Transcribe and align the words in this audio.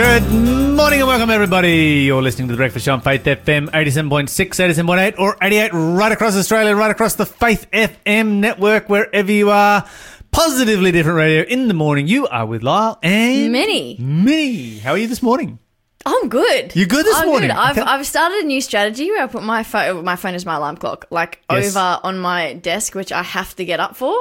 Good 0.00 0.22
morning 0.76 1.00
and 1.00 1.08
welcome, 1.08 1.28
everybody. 1.28 2.04
You're 2.06 2.22
listening 2.22 2.48
to 2.48 2.54
The 2.54 2.56
Breakfast 2.56 2.86
Show 2.86 2.94
on 2.94 3.02
Faith 3.02 3.22
FM 3.22 3.68
87.6, 3.68 4.28
87.8, 4.30 5.18
or 5.18 5.36
88 5.42 5.72
right 5.74 6.10
across 6.10 6.34
Australia, 6.38 6.74
right 6.74 6.90
across 6.90 7.16
the 7.16 7.26
Faith 7.26 7.70
FM 7.70 8.40
network, 8.40 8.88
wherever 8.88 9.30
you 9.30 9.50
are. 9.50 9.86
Positively 10.30 10.90
different 10.90 11.18
radio 11.18 11.42
in 11.42 11.68
the 11.68 11.74
morning. 11.74 12.06
You 12.06 12.26
are 12.28 12.46
with 12.46 12.62
Lyle 12.62 12.98
and 13.02 13.52
Minnie. 13.52 13.98
Minnie. 14.00 14.78
How 14.78 14.92
are 14.92 14.98
you 14.98 15.06
this 15.06 15.22
morning? 15.22 15.58
I'm 16.06 16.30
good. 16.30 16.74
You're 16.74 16.86
good 16.86 17.04
this 17.04 17.18
I'm 17.18 17.26
morning? 17.26 17.50
Good. 17.50 17.58
I've, 17.58 17.76
Okay. 17.76 17.86
I've 17.86 18.06
started 18.06 18.38
a 18.44 18.46
new 18.46 18.62
strategy 18.62 19.10
where 19.10 19.22
I 19.22 19.26
put 19.26 19.42
my 19.42 19.62
phone. 19.64 20.02
My 20.02 20.16
phone 20.16 20.32
is 20.34 20.46
my 20.46 20.54
alarm 20.54 20.78
clock, 20.78 21.08
like 21.10 21.42
Yes. 21.50 21.76
over 21.76 22.00
on 22.02 22.18
my 22.18 22.54
desk, 22.54 22.94
which 22.94 23.12
I 23.12 23.22
have 23.22 23.54
to 23.56 23.66
get 23.66 23.80
up 23.80 23.96
for. 23.96 24.14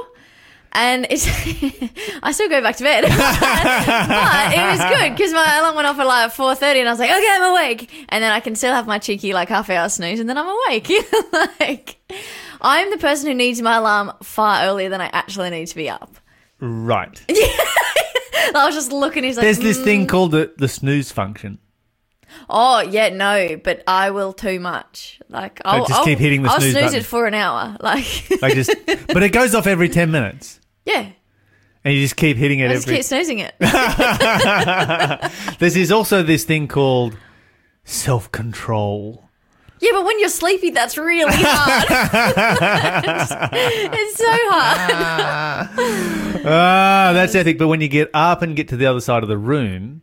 And 0.72 1.08
it's, 1.10 1.26
I 2.24 2.32
still 2.32 2.48
go 2.50 2.62
back 2.62 2.76
to 2.78 2.84
bed, 2.84 3.02
but 3.08 4.54
it 4.54 4.62
was 4.62 5.00
good 5.00 5.16
because 5.18 5.34
my 5.34 5.58
alarm 5.60 5.76
went 5.76 5.88
off 5.88 5.98
at 6.00 6.06
like 6.06 6.32
four 6.32 6.54
thirty, 6.56 6.80
and 6.80 6.88
I 6.88 6.92
was 6.92 7.00
like, 7.00 7.10
okay, 7.10 7.28
I'm 7.30 7.52
awake, 7.52 8.06
and 8.10 8.24
then 8.24 8.32
I 8.32 8.40
can 8.40 8.56
still 8.56 8.74
have 8.74 8.86
my 8.86 9.00
cheeky 9.00 9.34
like 9.34 9.50
half 9.50 9.70
hour 9.70 9.90
snooze, 9.90 10.20
and 10.20 10.30
then 10.30 10.38
I'm 10.38 10.48
awake. 10.48 10.92
like, 11.60 11.98
I'm 12.62 12.92
the 12.92 12.98
person 12.98 13.28
who 13.30 13.34
needs 13.34 13.62
my 13.62 13.78
alarm 13.78 14.12
far 14.22 14.64
earlier 14.64 14.90
than 14.90 15.02
I 15.02 15.10
actually 15.12 15.50
need 15.50 15.68
to 15.68 15.76
be 15.76 15.90
up. 15.90 16.16
Right. 16.60 17.20
I 17.30 18.66
was 18.66 18.76
just 18.76 18.92
looking. 18.92 19.24
He's 19.24 19.38
like, 19.38 19.46
There's 19.46 19.60
this 19.60 19.80
"Mm." 19.80 19.84
thing 19.84 20.08
called 20.08 20.32
the, 20.32 20.54
the 20.58 20.68
snooze 20.68 21.12
function. 21.12 21.60
Oh 22.50 22.82
yeah, 22.82 23.10
no, 23.10 23.58
but 23.58 23.84
I 23.88 24.12
will 24.12 24.34
too 24.34 24.60
much. 24.60 25.20
Like 25.30 25.62
I'll 25.66 25.86
just 25.86 26.04
keep 26.04 26.20
hitting 26.20 26.44
the 26.44 26.50
I'll 26.50 26.60
snooze 26.60 26.74
snooze 26.74 26.94
it 26.94 27.06
for 27.06 27.26
an 27.26 27.34
hour. 27.34 27.76
Like 27.80 28.42
Like 28.42 28.54
just, 28.54 28.74
but 28.86 29.24
it 29.24 29.32
goes 29.32 29.56
off 29.56 29.68
every 29.68 29.90
10 29.90 30.12
minutes. 30.12 30.60
Yeah, 30.90 31.10
And 31.84 31.94
you 31.94 32.02
just 32.02 32.16
keep 32.16 32.38
hitting 32.38 32.60
it 32.60 32.72
I 32.72 32.74
just 32.74 32.88
every. 32.88 32.98
keep 32.98 33.06
snoozing 33.06 33.40
it. 33.40 33.54
There's 35.60 35.76
is 35.76 35.92
also 35.92 36.24
this 36.24 36.44
thing 36.44 36.68
called 36.68 37.16
self 37.84 38.32
control. 38.32 39.30
yeah, 39.80 39.92
but 39.94 40.06
when 40.06 40.20
you're 40.20 40.30
sleepy, 40.30 40.72
that's 40.72 40.98
really 40.98 41.32
hard. 41.36 41.86
it's, 43.06 43.32
it's 43.94 44.18
so 44.18 44.26
hard. 44.52 45.70
Ah, 46.42 47.12
that's 47.14 47.36
epic. 47.36 47.58
But 47.58 47.68
when 47.68 47.82
you 47.82 47.90
get 47.90 48.10
up 48.14 48.42
and 48.42 48.56
get 48.56 48.70
to 48.70 48.78
the 48.78 48.86
other 48.86 49.02
side 49.02 49.24
of 49.24 49.30
the 49.30 49.38
room, 49.38 50.02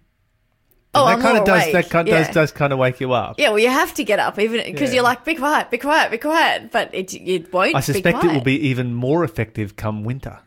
Oh, 0.94 1.06
that 1.06 1.14
I'm 1.16 1.20
kind 1.22 1.34
more 1.34 1.40
of 1.42 1.46
does 1.46 1.62
awake. 1.62 1.72
that 1.72 1.90
kind 1.90 2.08
yeah. 2.08 2.24
does 2.24 2.34
does 2.34 2.52
kind 2.52 2.72
of 2.72 2.78
wake 2.78 3.00
you 3.00 3.12
up. 3.12 3.36
Yeah, 3.38 3.50
well, 3.50 3.58
you 3.58 3.68
have 3.70 3.92
to 3.94 4.04
get 4.04 4.18
up, 4.18 4.38
even 4.38 4.64
because 4.70 4.90
Yeah. 4.90 4.96
you're 4.96 5.04
like, 5.04 5.24
be 5.24 5.34
quiet, 5.34 5.70
be 5.70 5.78
quiet, 5.78 6.10
be 6.10 6.18
quiet. 6.18 6.70
But 6.72 6.94
it 6.94 7.14
it 7.14 7.52
won't. 7.52 7.74
I 7.74 7.78
be 7.78 7.82
suspect 7.82 8.18
it 8.18 8.20
quiet. 8.20 8.34
will 8.34 8.42
be 8.42 8.58
even 8.68 8.94
more 8.94 9.24
effective 9.24 9.76
come 9.76 10.04
winter. 10.04 10.38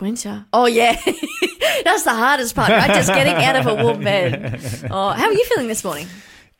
Winter. 0.00 0.46
Oh 0.52 0.66
yeah, 0.66 0.92
that's 1.84 2.04
the 2.04 2.14
hardest 2.14 2.54
part, 2.54 2.70
right? 2.70 2.88
Just 2.94 3.08
getting 3.08 3.34
out 3.34 3.56
of 3.56 3.66
a 3.66 3.74
warm 3.82 4.02
bed. 4.02 4.60
Oh, 4.90 5.10
how 5.10 5.26
are 5.26 5.32
you 5.32 5.44
feeling 5.44 5.68
this 5.68 5.82
morning? 5.84 6.06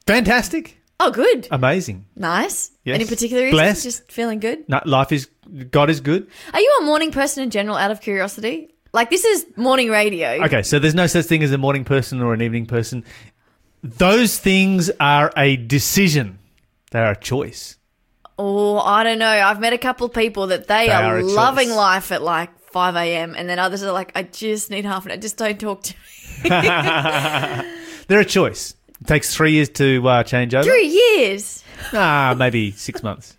Fantastic, 0.06 0.78
Oh, 1.00 1.10
good, 1.10 1.46
amazing. 1.50 2.06
nice. 2.16 2.70
Yes. 2.84 2.94
Any 2.96 3.04
particular 3.06 3.42
reason? 3.44 3.56
Blessed. 3.56 3.82
Just 3.84 4.10
feeling 4.10 4.40
good. 4.40 4.68
No, 4.68 4.80
life 4.84 5.12
is 5.12 5.28
God 5.70 5.90
is 5.90 6.00
good. 6.00 6.26
Are 6.52 6.60
you 6.60 6.78
a 6.80 6.84
morning 6.84 7.10
person 7.12 7.42
in 7.42 7.50
general 7.50 7.76
out 7.76 7.90
of 7.90 8.00
curiosity? 8.00 8.74
Like 8.92 9.10
this 9.10 9.24
is 9.24 9.46
morning 9.56 9.90
radio. 9.90 10.42
Okay, 10.44 10.62
so 10.62 10.78
there's 10.78 10.94
no 10.94 11.06
such 11.06 11.26
thing 11.26 11.42
as 11.42 11.52
a 11.52 11.58
morning 11.58 11.84
person 11.84 12.20
or 12.22 12.32
an 12.34 12.40
evening 12.42 12.66
person. 12.66 13.04
Those 13.82 14.38
things 14.38 14.90
are 14.98 15.32
a 15.36 15.56
decision. 15.56 16.38
They 16.90 16.98
are 17.00 17.12
a 17.12 17.16
choice. 17.16 17.76
Oh, 18.38 18.78
I 18.78 19.04
don't 19.04 19.18
know. 19.18 19.28
I've 19.28 19.60
met 19.60 19.72
a 19.72 19.78
couple 19.78 20.06
of 20.06 20.12
people 20.14 20.48
that 20.48 20.68
they, 20.68 20.86
They 20.86 20.92
are, 20.92 21.18
are 21.18 21.22
loving 21.22 21.68
choice. 21.68 21.76
life 21.76 22.12
at 22.12 22.22
like 22.22 22.50
5 22.78 22.94
a.m. 22.94 23.34
and 23.36 23.48
then 23.48 23.58
others 23.58 23.82
are 23.82 23.90
like, 23.90 24.12
I 24.14 24.22
just 24.22 24.70
need 24.70 24.84
half 24.84 25.04
an 25.04 25.10
hour. 25.10 25.16
Just 25.16 25.36
don't 25.36 25.58
talk 25.58 25.82
to 25.82 25.94
me. 26.44 26.48
They're 28.06 28.20
a 28.20 28.24
choice. 28.24 28.76
It 29.00 29.08
takes 29.08 29.34
three 29.34 29.50
years 29.50 29.68
to 29.70 30.06
uh, 30.06 30.22
change 30.22 30.54
over. 30.54 30.62
Three 30.62 30.86
years. 30.86 31.64
Ah, 31.92 32.36
maybe 32.38 32.70
six 32.70 33.02
months. 33.02 33.36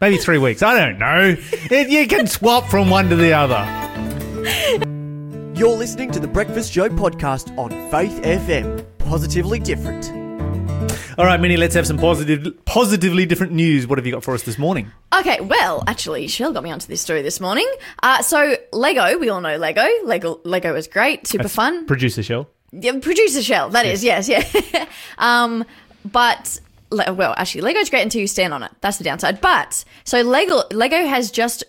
Maybe 0.00 0.16
three 0.16 0.38
weeks. 0.38 0.62
I 0.62 0.78
don't 0.78 0.98
know. 0.98 1.36
It, 1.70 1.90
you 1.90 2.06
can 2.06 2.26
swap 2.26 2.70
from 2.70 2.88
one 2.88 3.10
to 3.10 3.16
the 3.16 3.34
other. 3.34 3.66
You're 5.58 5.76
listening 5.76 6.10
to 6.12 6.18
the 6.20 6.28
Breakfast 6.28 6.72
Show 6.72 6.88
podcast 6.88 7.54
on 7.58 7.68
Faith 7.90 8.22
FM. 8.22 8.82
Positively 8.96 9.58
different. 9.58 10.19
All 11.18 11.24
right, 11.24 11.40
Minnie, 11.40 11.56
let's 11.56 11.74
have 11.74 11.86
some 11.86 11.98
positive, 11.98 12.64
positively 12.64 13.26
different 13.26 13.52
news. 13.52 13.86
What 13.86 13.98
have 13.98 14.06
you 14.06 14.12
got 14.12 14.24
for 14.24 14.34
us 14.34 14.42
this 14.42 14.58
morning? 14.58 14.90
Okay, 15.18 15.40
well, 15.40 15.84
actually, 15.86 16.26
Shell 16.28 16.52
got 16.52 16.62
me 16.62 16.70
onto 16.70 16.86
this 16.86 17.00
story 17.00 17.22
this 17.22 17.40
morning. 17.40 17.68
Uh, 18.02 18.22
so, 18.22 18.56
Lego, 18.72 19.18
we 19.18 19.28
all 19.28 19.40
know 19.40 19.56
Lego. 19.56 19.86
Lego, 20.04 20.40
Lego 20.44 20.74
is 20.74 20.86
great, 20.86 21.26
super 21.26 21.48
fun. 21.48 21.86
Producer 21.86 22.22
Shell. 22.22 22.48
Yeah, 22.72 22.98
producer 23.00 23.42
shell. 23.42 23.70
That 23.70 23.86
is, 23.86 24.04
yes, 24.04 24.28
yeah. 24.28 24.44
um, 25.18 25.64
but 26.04 26.60
well, 26.90 27.34
actually, 27.36 27.62
Lego's 27.62 27.90
great 27.90 28.02
until 28.02 28.20
you 28.20 28.26
stand 28.26 28.54
on 28.54 28.62
it. 28.62 28.70
That's 28.80 28.98
the 28.98 29.04
downside. 29.04 29.40
But 29.40 29.84
so 30.04 30.22
Lego 30.22 30.62
Lego 30.70 31.04
has 31.04 31.30
just 31.30 31.64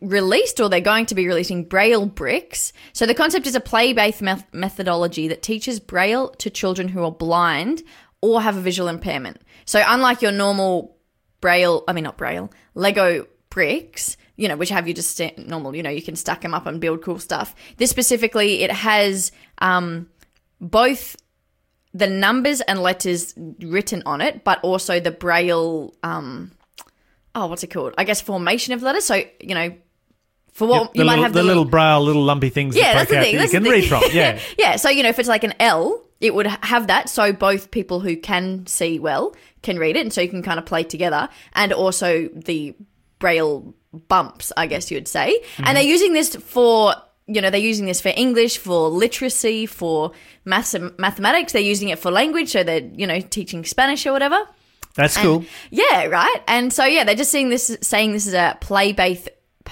released, 0.00 0.60
or 0.60 0.68
they're 0.68 0.80
going 0.80 1.06
to 1.06 1.14
be 1.14 1.26
releasing 1.26 1.64
Braille 1.64 2.06
bricks. 2.06 2.72
So 2.92 3.04
the 3.04 3.14
concept 3.14 3.46
is 3.46 3.54
a 3.54 3.60
play-based 3.60 4.22
meth- 4.22 4.46
methodology 4.52 5.26
that 5.28 5.42
teaches 5.42 5.80
Braille 5.80 6.30
to 6.38 6.50
children 6.50 6.88
who 6.88 7.02
are 7.02 7.10
blind 7.10 7.82
or 8.20 8.42
have 8.42 8.56
a 8.56 8.60
visual 8.60 8.88
impairment. 8.88 9.40
So 9.64 9.82
unlike 9.86 10.22
your 10.22 10.32
normal 10.32 10.96
Braille, 11.40 11.84
I 11.86 11.92
mean 11.92 12.04
not 12.04 12.16
Braille, 12.16 12.50
Lego 12.74 13.26
bricks, 13.50 14.16
you 14.36 14.48
know, 14.48 14.56
which 14.56 14.68
have 14.68 14.86
you 14.86 14.94
just 14.94 15.20
normal, 15.38 15.74
you 15.74 15.82
know, 15.82 15.90
you 15.90 16.02
can 16.02 16.16
stack 16.16 16.42
them 16.42 16.54
up 16.54 16.66
and 16.66 16.80
build 16.80 17.02
cool 17.02 17.18
stuff. 17.18 17.54
This 17.76 17.90
specifically, 17.90 18.62
it 18.62 18.70
has 18.70 19.32
um, 19.58 20.08
both 20.60 21.16
the 21.94 22.06
numbers 22.06 22.60
and 22.62 22.80
letters 22.80 23.34
written 23.60 24.02
on 24.06 24.20
it, 24.20 24.44
but 24.44 24.60
also 24.62 25.00
the 25.00 25.10
braille. 25.10 25.94
Um, 26.02 26.52
oh, 27.34 27.46
what's 27.46 27.62
it 27.62 27.68
called? 27.68 27.94
I 27.98 28.04
guess 28.04 28.20
formation 28.20 28.74
of 28.74 28.82
letters. 28.82 29.04
So 29.04 29.22
you 29.40 29.54
know, 29.54 29.74
for 30.58 30.66
what 30.68 30.82
Yep, 30.82 30.90
you 30.94 30.98
the 31.00 31.04
might 31.04 31.10
little, 31.12 31.22
have 31.24 31.32
the 31.32 31.42
little 31.42 31.64
braille, 31.64 32.02
little 32.02 32.22
lumpy 32.24 32.48
things 32.50 32.76
yeah, 32.76 32.92
that 32.94 33.08
that's 33.08 33.10
the 33.10 33.20
thing. 33.20 33.36
that 33.36 33.40
That's 33.42 33.52
you 33.52 33.60
can 33.60 33.70
read 33.70 33.84
from. 33.88 34.02
Yeah. 34.12 34.38
yeah. 34.58 34.76
So 34.76 34.88
you 34.90 35.02
know, 35.02 35.08
if 35.08 35.18
it's 35.18 35.28
like 35.28 35.44
an 35.44 35.54
L, 35.60 36.02
it 36.20 36.34
would 36.34 36.46
have 36.46 36.88
that. 36.88 37.08
So 37.08 37.32
both 37.32 37.70
people 37.70 38.00
who 38.00 38.16
can 38.16 38.66
see 38.66 38.98
well 38.98 39.34
can 39.62 39.78
read 39.78 39.96
it, 39.96 40.00
and 40.00 40.12
so 40.12 40.20
you 40.20 40.28
can 40.28 40.42
kind 40.42 40.58
of 40.58 40.66
play 40.66 40.82
together, 40.82 41.28
and 41.54 41.72
also 41.72 42.28
the 42.34 42.74
braille 43.18 43.74
bumps, 44.08 44.52
I 44.56 44.66
guess 44.66 44.90
you'd 44.90 45.08
say. 45.08 45.40
Mm-hmm. 45.40 45.62
And 45.66 45.76
they're 45.76 45.84
using 45.84 46.12
this 46.12 46.34
for. 46.36 46.94
You 47.30 47.42
know, 47.42 47.50
they're 47.50 47.60
using 47.60 47.84
this 47.84 48.00
for 48.00 48.10
English, 48.16 48.56
for 48.56 48.88
literacy, 48.88 49.66
for 49.66 50.12
maths- 50.46 50.74
mathematics. 50.98 51.52
They're 51.52 51.60
using 51.60 51.90
it 51.90 51.98
for 51.98 52.10
language, 52.10 52.52
so 52.52 52.64
they're, 52.64 52.80
you 52.96 53.06
know, 53.06 53.20
teaching 53.20 53.66
Spanish 53.66 54.06
or 54.06 54.12
whatever. 54.12 54.38
That's 54.94 55.14
And- 55.16 55.22
cool. 55.26 55.44
Yeah, 55.70 56.06
right. 56.06 56.42
And 56.48 56.72
so 56.72 56.86
yeah, 56.86 57.04
they're 57.04 57.14
just 57.14 57.30
seeing 57.30 57.50
this, 57.50 57.76
saying 57.82 58.12
this 58.12 58.26
is 58.26 58.32
a 58.32 58.56
play 58.62 58.92
based. 58.92 59.28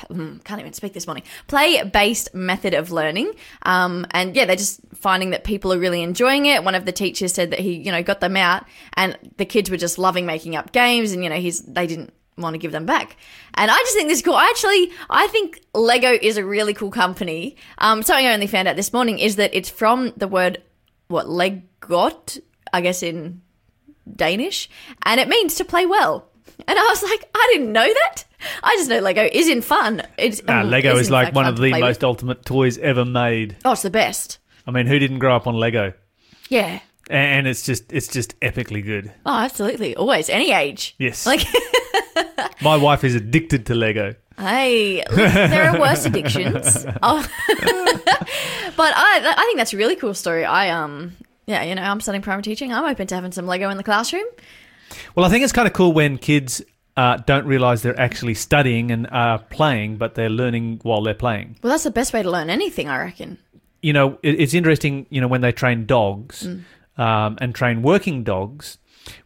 Can't 0.09 0.61
even 0.61 0.73
speak 0.73 0.93
this 0.93 1.07
morning. 1.07 1.25
Play 1.47 1.83
based 1.83 2.35
method 2.35 2.75
of 2.75 2.91
learning, 2.91 3.33
um, 3.63 4.07
and 4.11 4.37
yeah, 4.37 4.45
they're 4.45 4.57
just 4.57 4.81
finding 4.95 5.31
that 5.31 5.45
people 5.45 5.73
are 5.73 5.79
really 5.79 6.03
enjoying 6.03 6.47
it. 6.47 6.65
One 6.65 6.75
of 6.75 6.85
the 6.85 6.93
teachers 6.93 7.33
said 7.33 7.51
that 7.51 7.61
he, 7.61 7.75
you 7.75 7.93
know, 7.93 8.03
got 8.03 8.21
them 8.21 8.37
out, 8.37 8.65
and 8.95 9.17
the 9.37 9.45
kids 9.45 9.71
were 9.71 9.77
just 9.77 9.99
loving 9.99 10.27
making 10.27 10.57
up 10.57 10.73
games, 10.73 11.13
and 11.13 11.23
you 11.23 11.31
know, 11.31 11.37
he's 11.37 11.63
they 11.63 11.87
didn't 11.87 12.13
want 12.39 12.55
to 12.55 12.59
give 12.59 12.73
them 12.73 12.87
back. 12.87 13.17
And 13.55 13.71
I 13.71 13.77
just 13.79 13.95
think 13.95 14.09
this 14.09 14.19
is 14.19 14.25
cool. 14.25 14.35
I 14.35 14.47
actually, 14.51 14.93
I 15.09 15.27
think 15.29 15.63
Lego 15.75 16.13
is 16.13 16.37
a 16.37 16.45
really 16.45 16.75
cool 16.75 16.91
company. 16.91 17.57
Um, 17.79 18.03
something 18.03 18.27
I 18.27 18.35
only 18.35 18.47
found 18.47 18.69
out 18.69 18.77
this 18.77 18.93
morning 18.93 19.19
is 19.19 19.37
that 19.37 19.55
it's 19.55 19.71
from 19.71 20.13
the 20.17 20.29
word 20.29 20.63
what 21.09 21.29
leg 21.29 21.63
godt, 21.81 22.39
I 22.73 22.81
guess 22.81 23.03
in 23.03 23.43
Danish, 24.15 24.69
and 25.05 25.21
it 25.21 25.29
means 25.29 25.55
to 25.57 25.65
play 25.65 25.87
well. 25.87 26.31
And 26.67 26.79
I 26.79 26.83
was 26.85 27.03
like, 27.03 27.29
I 27.35 27.51
didn't 27.53 27.73
know 27.73 27.87
that. 27.87 28.25
I 28.63 28.75
just 28.77 28.89
know 28.89 29.01
Lego 29.01 29.29
is 29.31 29.49
in 29.49 29.63
fun. 29.63 30.03
It's 30.19 30.43
Nah, 30.45 30.61
um, 30.61 30.71
Lego 30.71 30.97
is 30.97 31.09
in 31.09 31.13
like 31.13 31.35
one 31.35 31.47
of 31.47 31.59
the 31.59 31.71
most 31.73 31.99
with. 31.99 32.05
ultimate 32.05 32.45
toys 32.45 32.79
ever 32.79 33.05
made. 33.05 33.57
Oh, 33.65 33.73
it's 33.73 33.83
the 33.83 33.91
best. 33.91 34.39
I 34.67 34.71
mean, 34.71 34.87
who 34.87 34.99
didn't 34.99 35.19
grow 35.19 35.35
up 35.37 35.47
on 35.47 35.55
Lego? 35.55 35.93
Yeah. 36.49 36.81
And 37.09 37.47
it's 37.47 37.63
just, 37.63 37.93
it's 37.93 38.09
just 38.09 38.39
epically 38.41 38.85
good. 38.85 39.13
Oh, 39.25 39.39
absolutely. 39.39 39.95
Always, 39.95 40.29
any 40.29 40.53
age. 40.53 40.95
Yes. 40.99 41.25
Like, 41.27 41.47
My 42.63 42.77
wife 42.77 43.05
is 43.05 43.15
addicted 43.15 43.67
to 43.67 43.75
Lego. 43.75 44.15
hey, 44.39 45.03
there 45.11 45.71
are 45.71 45.79
worse 45.81 46.05
addictions. 46.07 46.85
Oh. 47.03 47.27
but 47.49 48.93
I, 48.97 49.35
I 49.37 49.45
think 49.47 49.59
that's 49.59 49.73
a 49.73 49.77
really 49.77 49.97
cool 49.97 50.15
story. 50.15 50.45
I 50.45 50.71
um, 50.71 51.13
yeah, 51.47 51.63
you 51.63 51.75
know, 51.75 51.83
I'm 51.83 52.01
studying 52.01 52.23
primary 52.23 52.43
teaching. 52.43 52.73
I'm 52.73 52.85
open 52.85 53.07
to 53.09 53.15
having 53.15 53.33
some 53.33 53.47
Lego 53.47 53.71
in 53.71 53.77
the 53.77 53.85
classroom. 53.85 54.25
Well, 55.17 55.25
I 55.25 55.29
think 55.31 55.43
it's 55.45 55.53
kind 55.53 55.67
of 55.67 55.73
cool 55.73 55.93
when 55.93 56.19
kids 56.19 56.63
uh, 56.97 57.17
don't 57.27 57.47
realize 57.47 57.83
they're 57.83 57.99
actually 57.99 58.35
studying 58.35 58.91
and 58.91 59.07
are 59.11 59.39
playing, 59.39 59.97
but 59.97 60.15
they're 60.15 60.31
learning 60.31 60.81
while 60.83 61.03
they're 61.03 61.15
playing. 61.15 61.57
Well, 61.63 61.71
that's 61.73 61.85
the 61.85 61.91
best 61.91 62.13
way 62.13 62.23
to 62.23 62.31
learn 62.31 62.51
anything, 62.51 62.89
I 62.89 62.99
reckon. 62.99 63.39
You 63.83 63.93
know, 63.93 64.19
it, 64.23 64.41
it's 64.41 64.55
interesting, 64.55 65.07
you 65.11 65.21
know, 65.21 65.29
when 65.29 65.41
they 65.41 65.53
train 65.53 65.87
dogs 65.87 66.47
Mm. 66.47 66.63
um, 67.03 67.39
and 67.41 67.55
train 67.55 67.83
working 67.83 68.25
dogs, 68.25 68.79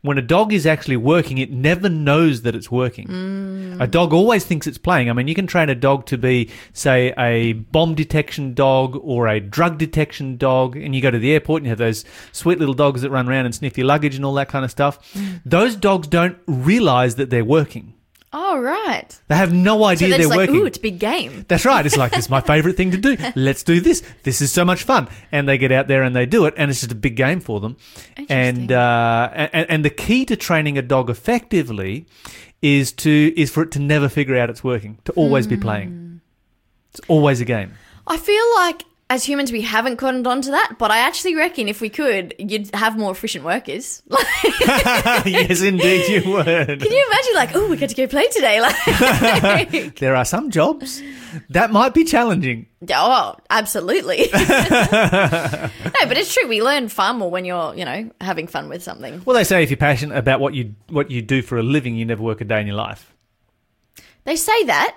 when 0.02 0.18
a 0.18 0.22
dog 0.22 0.52
is 0.52 0.66
actually 0.66 0.96
working, 0.96 1.38
it 1.38 1.50
never 1.50 1.88
knows 1.88 2.42
that 2.42 2.54
it's 2.54 2.70
working. 2.70 3.06
Mm. 3.08 3.80
A 3.80 3.86
dog 3.86 4.12
always 4.12 4.44
thinks 4.44 4.66
it's 4.66 4.78
playing. 4.78 5.10
I 5.10 5.12
mean, 5.12 5.28
you 5.28 5.34
can 5.34 5.46
train 5.46 5.68
a 5.68 5.74
dog 5.74 6.06
to 6.06 6.18
be, 6.18 6.50
say, 6.72 7.12
a 7.18 7.54
bomb 7.54 7.94
detection 7.94 8.54
dog 8.54 8.98
or 9.02 9.28
a 9.28 9.40
drug 9.40 9.78
detection 9.78 10.36
dog, 10.36 10.76
and 10.76 10.94
you 10.94 11.00
go 11.00 11.10
to 11.10 11.18
the 11.18 11.32
airport 11.32 11.60
and 11.60 11.66
you 11.66 11.70
have 11.70 11.78
those 11.78 12.04
sweet 12.32 12.58
little 12.58 12.74
dogs 12.74 13.02
that 13.02 13.10
run 13.10 13.28
around 13.28 13.46
and 13.46 13.54
sniff 13.54 13.78
your 13.78 13.86
luggage 13.86 14.16
and 14.16 14.24
all 14.24 14.34
that 14.34 14.48
kind 14.48 14.64
of 14.64 14.70
stuff. 14.70 15.12
Mm. 15.14 15.40
Those 15.44 15.76
dogs 15.76 16.08
don't 16.08 16.38
realize 16.46 17.16
that 17.16 17.30
they're 17.30 17.44
working. 17.44 17.94
Oh, 18.32 18.60
right. 18.60 19.20
They 19.26 19.34
have 19.34 19.52
no 19.52 19.78
So 19.78 19.84
idea 19.86 20.08
they're 20.10 20.18
they're 20.18 20.28
like, 20.28 20.36
working. 20.48 20.56
ooh, 20.56 20.64
it's 20.64 20.78
a 20.78 20.80
big 20.80 21.00
game. 21.00 21.44
That's 21.48 21.64
right. 21.64 21.84
It's 21.84 21.96
like, 21.96 22.12
it's 22.12 22.30
my 22.30 22.40
favorite 22.40 22.76
thing 22.76 22.92
to 22.92 22.96
do. 22.96 23.16
Let's 23.34 23.64
do 23.64 23.80
this. 23.80 24.04
This 24.22 24.40
is 24.40 24.52
so 24.52 24.64
much 24.64 24.84
fun. 24.84 25.08
And 25.32 25.48
they 25.48 25.58
get 25.58 25.72
out 25.72 25.88
there 25.88 26.04
and 26.04 26.14
they 26.14 26.26
do 26.26 26.44
it, 26.46 26.54
and 26.56 26.70
it's 26.70 26.78
just 26.80 26.92
a 26.92 26.94
big 26.96 27.16
game 27.16 27.40
for 27.40 27.58
them. 27.58 27.76
And, 28.28 28.70
Interesting. 28.70 28.72
uh, 28.72 29.48
and, 29.52 29.70
and 29.70 29.84
the 29.84 29.90
key 29.90 30.24
to 30.26 30.36
training 30.36 30.78
a 30.78 30.82
dog 30.82 31.10
effectively 31.10 32.06
is 32.62 32.92
to 32.92 33.32
is 33.36 33.50
for 33.50 33.62
it 33.64 33.70
to 33.72 33.78
never 33.80 34.08
figure 34.08 34.36
out 34.36 34.48
it's 34.50 34.62
working, 34.62 34.98
to 35.06 35.12
always 35.14 35.46
be 35.48 35.56
Hmm. 35.56 35.62
playing. 35.62 36.20
It's 36.92 37.00
always 37.08 37.40
a 37.40 37.44
game. 37.44 37.72
I 38.06 38.16
feel 38.16 38.44
like 38.56 38.84
as 39.10 39.24
humans 39.24 39.50
we 39.50 39.60
haven't 39.60 39.96
cottoned 39.96 40.24
on 40.28 40.40
to 40.40 40.52
that, 40.52 40.76
but 40.78 40.92
I 40.92 40.98
actually 40.98 41.34
reckon 41.34 41.66
if 41.68 41.80
we 41.80 41.90
could, 41.90 42.32
you'd 42.38 42.72
have 42.72 42.96
more 42.96 43.10
efficient 43.10 43.44
workers. 43.44 44.04
yes, 45.26 45.62
indeed, 45.62 46.08
you 46.08 46.30
would. 46.32 46.46
Can 46.46 46.92
you 46.92 47.06
imagine, 47.10 47.34
like, 47.34 47.50
oh, 47.56 47.68
we 47.68 47.76
get 47.76 47.90
to 47.90 47.96
go 47.96 48.06
play 48.06 48.28
today? 48.28 48.60
Like, 48.70 49.96
There 49.98 50.14
are 50.14 50.24
some 50.24 50.50
jobs 50.50 51.02
that 51.50 51.72
might 51.72 51.92
be 51.92 52.04
challenging. 52.04 52.66
oh, 52.92 53.34
absolutely. 53.50 54.28
no, 54.32 54.38
but 54.40 56.16
it's 56.16 56.32
true. 56.32 56.48
We 56.48 56.62
learn 56.62 56.88
far 56.88 57.12
more 57.12 57.30
when 57.30 57.44
you're, 57.44 57.74
you 57.74 57.84
know, 57.84 58.10
having 58.20 58.46
fun 58.46 58.68
with 58.68 58.82
something. 58.82 59.22
Well, 59.24 59.34
they 59.34 59.44
say 59.44 59.62
if 59.64 59.70
you're 59.70 59.76
passionate 59.76 60.16
about 60.16 60.38
what 60.38 60.54
you 60.54 60.74
what 60.88 61.10
you 61.10 61.20
do 61.20 61.42
for 61.42 61.58
a 61.58 61.62
living, 61.62 61.96
you 61.96 62.04
never 62.04 62.22
work 62.22 62.40
a 62.40 62.44
day 62.44 62.60
in 62.60 62.66
your 62.68 62.76
life. 62.76 63.12
They 64.24 64.36
say 64.36 64.64
that. 64.64 64.96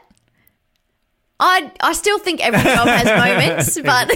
I 1.46 1.72
I 1.82 1.94
still 1.94 2.20
think 2.20 2.40
every 2.42 2.62
job 2.64 2.88
has 2.88 3.06
moments, 3.26 3.80
but 3.82 4.10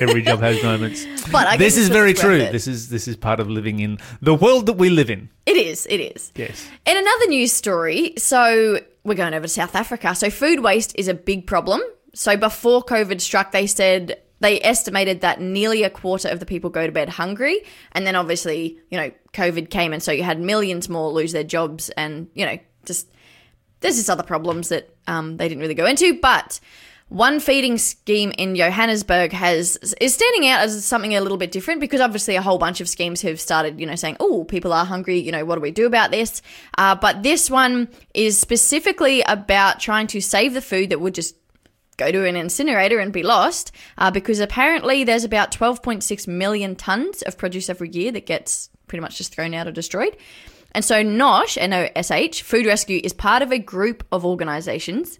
Every 0.00 0.22
job 0.22 0.40
has 0.40 0.62
moments. 0.62 1.06
but 1.30 1.46
I 1.46 1.56
this 1.58 1.76
is 1.76 1.88
very 1.90 2.14
true. 2.14 2.38
it. 2.40 2.50
This 2.52 2.66
is 2.66 2.88
this 2.88 3.06
is 3.06 3.16
part 3.16 3.40
of 3.40 3.48
living 3.50 3.80
in 3.80 3.98
the 4.22 4.34
world 4.34 4.64
that 4.66 4.78
we 4.78 4.88
live 4.88 5.10
in. 5.10 5.28
It 5.44 5.56
is. 5.56 5.86
It 5.86 6.00
is. 6.00 6.32
Yes. 6.34 6.66
In 6.86 6.96
another 6.96 7.26
news 7.28 7.52
story, 7.52 8.14
so 8.16 8.78
we're 9.04 9.14
going 9.14 9.34
over 9.34 9.42
to 9.46 9.52
South 9.52 9.74
Africa. 9.74 10.14
So 10.14 10.30
food 10.30 10.60
waste 10.60 10.94
is 10.96 11.08
a 11.08 11.14
big 11.14 11.46
problem. 11.46 11.82
So 12.14 12.36
before 12.36 12.82
COVID 12.82 13.20
struck, 13.20 13.52
they 13.52 13.66
said 13.66 14.18
they 14.40 14.60
estimated 14.62 15.20
that 15.20 15.40
nearly 15.40 15.82
a 15.82 15.90
quarter 15.90 16.28
of 16.28 16.40
the 16.40 16.46
people 16.46 16.70
go 16.70 16.86
to 16.86 16.92
bed 16.92 17.10
hungry, 17.10 17.60
and 17.92 18.06
then 18.06 18.16
obviously, 18.16 18.78
you 18.90 18.96
know, 18.98 19.10
COVID 19.34 19.68
came, 19.68 19.92
and 19.92 20.02
so 20.02 20.10
you 20.10 20.22
had 20.22 20.40
millions 20.40 20.88
more 20.88 21.12
lose 21.12 21.32
their 21.32 21.44
jobs, 21.44 21.90
and 21.90 22.28
you 22.34 22.46
know, 22.46 22.58
just 22.86 23.08
there's 23.82 23.96
just 23.96 24.10
other 24.10 24.22
problems 24.22 24.68
that 24.70 24.88
um, 25.06 25.36
they 25.36 25.48
didn't 25.48 25.60
really 25.60 25.74
go 25.74 25.86
into, 25.86 26.18
but. 26.20 26.60
One 27.08 27.40
feeding 27.40 27.76
scheme 27.76 28.32
in 28.38 28.56
Johannesburg 28.56 29.32
has 29.32 29.76
is 30.00 30.14
standing 30.14 30.48
out 30.48 30.62
as 30.62 30.82
something 30.82 31.14
a 31.14 31.20
little 31.20 31.36
bit 31.36 31.52
different 31.52 31.78
because 31.78 32.00
obviously 32.00 32.36
a 32.36 32.40
whole 32.40 32.56
bunch 32.56 32.80
of 32.80 32.88
schemes 32.88 33.20
have 33.20 33.38
started, 33.38 33.78
you 33.78 33.84
know, 33.84 33.96
saying, 33.96 34.16
"Oh, 34.18 34.44
people 34.44 34.72
are 34.72 34.86
hungry. 34.86 35.18
You 35.18 35.30
know, 35.30 35.44
what 35.44 35.56
do 35.56 35.60
we 35.60 35.72
do 35.72 35.84
about 35.84 36.10
this?" 36.10 36.40
Uh, 36.78 36.94
but 36.94 37.22
this 37.22 37.50
one 37.50 37.90
is 38.14 38.40
specifically 38.40 39.20
about 39.28 39.78
trying 39.78 40.06
to 40.06 40.22
save 40.22 40.54
the 40.54 40.62
food 40.62 40.88
that 40.88 41.02
would 41.02 41.14
just 41.14 41.36
go 41.98 42.10
to 42.10 42.26
an 42.26 42.36
incinerator 42.36 42.98
and 42.98 43.12
be 43.12 43.22
lost 43.22 43.72
uh, 43.98 44.10
because 44.10 44.40
apparently 44.40 45.04
there's 45.04 45.24
about 45.24 45.52
12.6 45.52 46.26
million 46.26 46.74
tons 46.74 47.22
of 47.22 47.36
produce 47.36 47.68
every 47.68 47.90
year 47.90 48.10
that 48.12 48.26
gets 48.26 48.70
pretty 48.86 49.02
much 49.02 49.18
just 49.18 49.34
thrown 49.34 49.54
out 49.54 49.66
or 49.66 49.72
destroyed. 49.72 50.16
And 50.72 50.84
so 50.84 51.02
NOSH, 51.02 51.58
N-O-S-H, 51.58 52.42
Food 52.42 52.66
Rescue 52.66 53.00
is 53.02 53.12
part 53.12 53.42
of 53.42 53.52
a 53.52 53.58
group 53.58 54.04
of 54.10 54.24
organizations. 54.24 55.18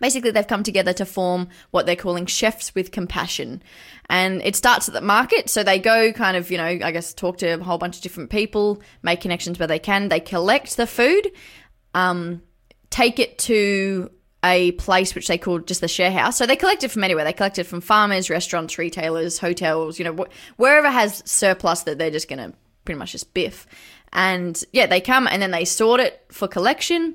Basically 0.00 0.30
they've 0.30 0.46
come 0.46 0.62
together 0.62 0.92
to 0.94 1.04
form 1.04 1.48
what 1.70 1.86
they're 1.86 1.96
calling 1.96 2.26
chefs 2.26 2.74
with 2.74 2.92
compassion. 2.92 3.62
And 4.08 4.42
it 4.42 4.54
starts 4.54 4.88
at 4.88 4.94
the 4.94 5.00
market. 5.00 5.50
So 5.50 5.62
they 5.62 5.78
go 5.78 6.12
kind 6.12 6.36
of 6.36 6.50
you 6.50 6.58
know 6.58 6.64
i 6.64 6.90
guess 6.90 7.14
talk 7.14 7.38
to 7.38 7.48
a 7.48 7.58
whole 7.58 7.78
bunch 7.78 7.96
of 7.96 8.02
different 8.02 8.30
people 8.30 8.80
make 9.02 9.20
connections 9.20 9.58
where 9.58 9.68
they 9.68 9.78
can. 9.78 10.08
They 10.08 10.20
collect 10.20 10.76
the 10.76 10.86
food 10.86 11.32
um, 11.94 12.42
take 12.90 13.18
it 13.18 13.38
to 13.38 14.10
a 14.44 14.72
place 14.72 15.14
which 15.14 15.26
they 15.26 15.38
call 15.38 15.58
just 15.58 15.80
the 15.80 15.88
share 15.88 16.12
house. 16.12 16.36
So 16.36 16.46
they 16.46 16.56
collect 16.56 16.84
it 16.84 16.90
from 16.90 17.02
anywhere. 17.02 17.24
They 17.24 17.32
collect 17.32 17.58
it 17.58 17.64
from 17.64 17.80
farmers 17.80 18.30
restaurants 18.30 18.78
retailers 18.78 19.38
hotels 19.38 19.98
you 19.98 20.04
know 20.04 20.14
wh- 20.14 20.58
wherever 20.58 20.90
has 20.90 21.22
surplus 21.24 21.82
that 21.82 21.98
they're 21.98 22.10
just 22.10 22.28
going 22.28 22.50
to 22.50 22.56
pretty 22.84 22.98
much 22.98 23.12
just 23.12 23.34
biff 23.34 23.66
and 24.16 24.64
yeah 24.72 24.86
they 24.86 25.00
come 25.00 25.28
and 25.28 25.40
then 25.40 25.52
they 25.52 25.64
sort 25.64 26.00
it 26.00 26.24
for 26.32 26.48
collection 26.48 27.14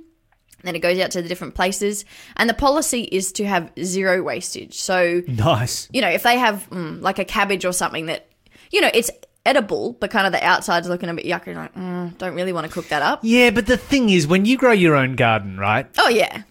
then 0.64 0.76
it 0.76 0.80
goes 0.80 1.00
out 1.00 1.12
to 1.12 1.22
the 1.22 1.28
different 1.28 1.56
places. 1.56 2.06
And 2.38 2.50
the 2.50 2.54
policy 2.54 3.02
is 3.04 3.32
to 3.34 3.46
have 3.46 3.72
zero 3.84 4.22
wastage. 4.22 4.80
So, 4.80 5.22
Nice. 5.28 5.90
you 5.92 6.02
know, 6.02 6.10
if 6.10 6.24
they 6.24 6.38
have 6.38 6.70
mm, 6.70 7.02
like 7.02 7.20
a 7.20 7.26
cabbage 7.26 7.66
or 7.66 7.74
something 7.74 8.06
that, 8.08 8.28
you 8.72 8.82
know, 8.82 8.92
it's 8.94 9.10
edible, 9.46 9.94
but 9.94 10.12
kind 10.12 10.28
of 10.28 10.34
the 10.34 10.44
outside's 10.44 10.88
looking 10.88 11.10
a 11.10 11.14
bit 11.14 11.26
yucky, 11.26 11.56
like, 11.56 11.74
mm, 11.74 12.16
don't 12.18 12.36
really 12.36 12.54
want 12.54 12.68
to 12.68 12.72
cook 12.72 12.88
that 12.90 13.02
up. 13.02 13.22
Yeah, 13.24 13.50
but 13.50 13.66
the 13.66 13.78
thing 13.78 14.10
is, 14.10 14.28
when 14.28 14.46
you 14.46 14.58
grow 14.58 14.72
your 14.72 14.96
own 14.96 15.16
garden, 15.16 15.58
right? 15.58 15.88
Oh, 15.98 16.10
yeah. 16.10 16.44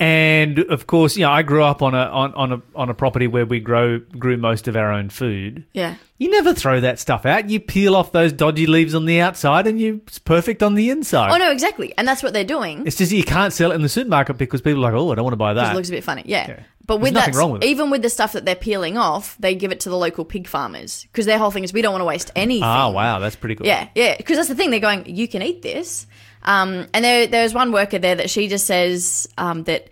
And 0.00 0.60
of 0.60 0.86
course, 0.86 1.14
you 1.14 1.26
know, 1.26 1.30
I 1.30 1.42
grew 1.42 1.62
up 1.62 1.82
on 1.82 1.94
a 1.94 1.98
on, 1.98 2.32
on 2.32 2.52
a 2.54 2.62
on 2.74 2.88
a 2.88 2.94
property 2.94 3.26
where 3.26 3.44
we 3.44 3.60
grow 3.60 3.98
grew 3.98 4.38
most 4.38 4.66
of 4.66 4.74
our 4.74 4.90
own 4.90 5.10
food. 5.10 5.66
Yeah. 5.74 5.96
You 6.16 6.30
never 6.30 6.54
throw 6.54 6.80
that 6.80 6.98
stuff 6.98 7.26
out. 7.26 7.50
You 7.50 7.60
peel 7.60 7.94
off 7.94 8.10
those 8.10 8.32
dodgy 8.32 8.66
leaves 8.66 8.94
on 8.94 9.04
the 9.04 9.20
outside, 9.20 9.66
and 9.66 9.78
you 9.78 10.00
it's 10.06 10.18
perfect 10.18 10.62
on 10.62 10.74
the 10.74 10.88
inside. 10.88 11.32
Oh, 11.32 11.36
no, 11.36 11.50
exactly. 11.50 11.94
And 11.98 12.08
that's 12.08 12.22
what 12.22 12.32
they're 12.32 12.44
doing. 12.44 12.86
It's 12.86 12.96
just 12.96 13.12
you 13.12 13.24
can't 13.24 13.52
sell 13.52 13.72
it 13.72 13.74
in 13.74 13.82
the 13.82 13.90
supermarket 13.90 14.38
because 14.38 14.62
people 14.62 14.84
are 14.86 14.90
like, 14.90 14.98
oh, 14.98 15.12
I 15.12 15.16
don't 15.16 15.24
want 15.24 15.34
to 15.34 15.38
buy 15.38 15.52
that. 15.52 15.72
It 15.72 15.76
looks 15.76 15.90
a 15.90 15.92
bit 15.92 16.04
funny. 16.04 16.22
Yeah. 16.24 16.48
Yeah. 16.48 16.60
But 16.86 16.96
with 16.96 17.14
that, 17.14 17.34
wrong 17.34 17.52
with 17.52 17.62
it. 17.62 17.66
even 17.66 17.90
with 17.90 18.00
the 18.02 18.08
stuff 18.08 18.32
that 18.32 18.44
they're 18.46 18.56
peeling 18.56 18.96
off, 18.98 19.36
they 19.38 19.54
give 19.54 19.70
it 19.70 19.80
to 19.80 19.90
the 19.90 19.96
local 19.96 20.24
pig 20.24 20.48
farmers 20.48 21.04
because 21.04 21.26
their 21.26 21.38
whole 21.38 21.50
thing 21.50 21.62
is 21.62 21.72
we 21.72 21.82
don't 21.82 21.92
want 21.92 22.00
to 22.00 22.06
waste 22.06 22.32
anything. 22.34 22.64
Oh 22.64 22.90
wow, 22.90 23.18
that's 23.18 23.36
pretty 23.36 23.54
cool. 23.54 23.66
Yeah, 23.66 23.88
yeah, 23.94 24.16
because 24.16 24.38
that's 24.38 24.48
the 24.48 24.56
thing. 24.56 24.70
They're 24.70 24.80
going, 24.80 25.04
you 25.06 25.28
can 25.28 25.42
eat 25.42 25.62
this. 25.62 26.06
Um, 26.42 26.86
and 26.94 27.04
there, 27.04 27.42
was 27.42 27.54
one 27.54 27.72
worker 27.72 27.98
there 27.98 28.14
that 28.14 28.30
she 28.30 28.48
just 28.48 28.66
says 28.66 29.28
um, 29.36 29.64
that 29.64 29.88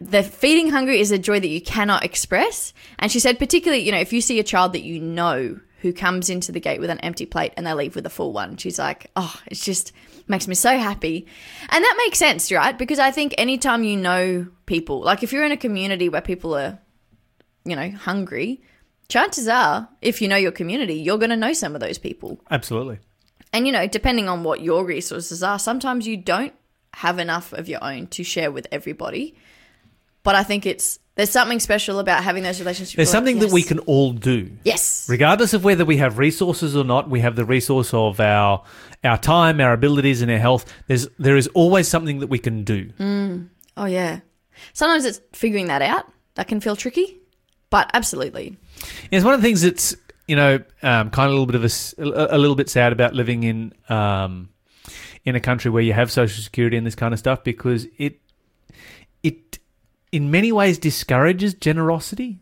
the 0.00 0.22
feeding 0.22 0.70
hungry 0.70 1.00
is 1.00 1.10
a 1.10 1.18
joy 1.18 1.40
that 1.40 1.48
you 1.48 1.60
cannot 1.60 2.04
express. 2.04 2.74
And 2.98 3.10
she 3.10 3.20
said, 3.20 3.38
particularly, 3.38 3.82
you 3.82 3.92
know, 3.92 3.98
if 3.98 4.12
you 4.12 4.20
see 4.20 4.38
a 4.38 4.44
child 4.44 4.72
that 4.74 4.82
you 4.82 5.00
know 5.00 5.58
who 5.80 5.92
comes 5.92 6.28
into 6.28 6.52
the 6.52 6.60
gate 6.60 6.80
with 6.80 6.90
an 6.90 6.98
empty 7.00 7.26
plate 7.26 7.52
and 7.56 7.66
they 7.66 7.72
leave 7.72 7.94
with 7.94 8.06
a 8.06 8.10
full 8.10 8.32
one, 8.32 8.56
she's 8.56 8.78
like, 8.78 9.10
oh, 9.16 9.34
it's 9.46 9.64
just 9.64 9.92
makes 10.28 10.48
me 10.48 10.54
so 10.54 10.76
happy. 10.76 11.26
And 11.68 11.84
that 11.84 11.94
makes 11.98 12.18
sense, 12.18 12.50
right? 12.52 12.76
Because 12.76 12.98
I 12.98 13.10
think 13.10 13.34
anytime 13.38 13.84
you 13.84 13.96
know 13.96 14.48
people, 14.66 15.00
like 15.00 15.22
if 15.22 15.32
you're 15.32 15.44
in 15.44 15.52
a 15.52 15.56
community 15.56 16.08
where 16.08 16.20
people 16.20 16.56
are, 16.56 16.78
you 17.64 17.76
know, 17.76 17.90
hungry, 17.90 18.62
chances 19.08 19.48
are, 19.48 19.88
if 20.02 20.20
you 20.20 20.28
know 20.28 20.36
your 20.36 20.52
community, 20.52 20.94
you're 20.94 21.18
going 21.18 21.30
to 21.30 21.36
know 21.36 21.52
some 21.52 21.74
of 21.74 21.80
those 21.80 21.98
people. 21.98 22.40
Absolutely. 22.50 22.98
And 23.56 23.66
you 23.66 23.72
know, 23.72 23.86
depending 23.86 24.28
on 24.28 24.44
what 24.44 24.60
your 24.60 24.84
resources 24.84 25.42
are, 25.42 25.58
sometimes 25.58 26.06
you 26.06 26.18
don't 26.18 26.52
have 26.92 27.18
enough 27.18 27.54
of 27.54 27.70
your 27.70 27.82
own 27.82 28.06
to 28.08 28.22
share 28.22 28.50
with 28.50 28.66
everybody. 28.70 29.34
But 30.22 30.34
I 30.34 30.42
think 30.42 30.66
it's 30.66 30.98
there's 31.14 31.30
something 31.30 31.58
special 31.58 31.98
about 31.98 32.22
having 32.22 32.42
those 32.42 32.60
relationships. 32.60 32.96
There's 32.96 33.08
You're 33.14 33.22
like, 33.22 33.26
something 33.26 33.38
that 33.38 33.54
we 33.54 33.62
can 33.62 33.78
all 33.78 34.12
do. 34.12 34.50
Yes. 34.62 35.06
Regardless 35.08 35.54
of 35.54 35.64
whether 35.64 35.86
we 35.86 35.96
have 35.96 36.18
resources 36.18 36.76
or 36.76 36.84
not, 36.84 37.08
we 37.08 37.20
have 37.20 37.34
the 37.34 37.46
resource 37.46 37.94
of 37.94 38.20
our 38.20 38.62
our 39.02 39.16
time, 39.16 39.58
our 39.62 39.72
abilities, 39.72 40.20
and 40.20 40.30
our 40.30 40.36
health. 40.36 40.70
There's 40.86 41.08
there 41.18 41.38
is 41.38 41.46
always 41.54 41.88
something 41.88 42.18
that 42.18 42.26
we 42.26 42.38
can 42.38 42.62
do. 42.62 42.90
Mm. 43.00 43.48
Oh 43.78 43.86
yeah. 43.86 44.20
Sometimes 44.74 45.06
it's 45.06 45.22
figuring 45.32 45.68
that 45.68 45.80
out. 45.80 46.04
That 46.34 46.46
can 46.46 46.60
feel 46.60 46.76
tricky, 46.76 47.20
but 47.70 47.90
absolutely. 47.94 48.58
It's 49.10 49.24
one 49.24 49.32
of 49.32 49.40
the 49.40 49.48
things 49.48 49.62
that's 49.62 49.96
you 50.26 50.36
know 50.36 50.56
um, 50.82 51.10
kind 51.10 51.26
of 51.26 51.36
a 51.36 51.38
little 51.38 51.46
bit 51.46 51.54
of 51.56 51.64
a, 51.64 52.36
a- 52.36 52.38
little 52.38 52.56
bit 52.56 52.68
sad 52.68 52.92
about 52.92 53.14
living 53.14 53.42
in 53.44 53.72
um, 53.88 54.48
in 55.24 55.34
a 55.36 55.40
country 55.40 55.70
where 55.70 55.82
you 55.82 55.92
have 55.92 56.10
social 56.10 56.42
security 56.42 56.76
and 56.76 56.86
this 56.86 56.94
kind 56.94 57.12
of 57.12 57.18
stuff 57.18 57.42
because 57.44 57.86
it 57.98 58.20
it 59.22 59.58
in 60.12 60.30
many 60.30 60.52
ways 60.52 60.78
discourages 60.78 61.54
generosity. 61.54 62.38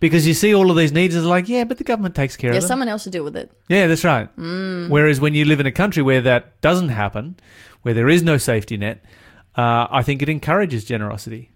Because 0.00 0.26
you 0.26 0.34
see 0.34 0.52
all 0.52 0.68
of 0.68 0.76
these 0.76 0.90
needs, 0.90 1.14
it's 1.14 1.24
like, 1.24 1.48
yeah, 1.48 1.62
but 1.62 1.78
the 1.78 1.84
government 1.84 2.16
takes 2.16 2.36
care 2.36 2.50
Yeah, 2.50 2.56
of 2.56 2.62
them. 2.62 2.68
someone 2.68 2.88
else 2.88 3.04
to 3.04 3.10
deal 3.10 3.22
with 3.22 3.36
it. 3.36 3.52
Yeah, 3.68 3.86
that's 3.86 4.02
right. 4.02 4.28
Whereas 4.36 5.20
when 5.20 5.32
you 5.34 5.44
live 5.44 5.60
in 5.60 5.66
a 5.66 5.70
country 5.70 6.02
where 6.02 6.20
that 6.22 6.60
doesn't 6.60 6.88
happen, 6.88 7.36
where 7.82 7.94
there 7.94 8.08
is 8.08 8.24
no 8.24 8.36
safety 8.36 8.76
net, 8.76 9.04
uh, 9.56 9.86
I 9.92 10.02
think 10.02 10.20
it 10.20 10.28
encourages 10.28 10.84
generosity. 10.84 11.51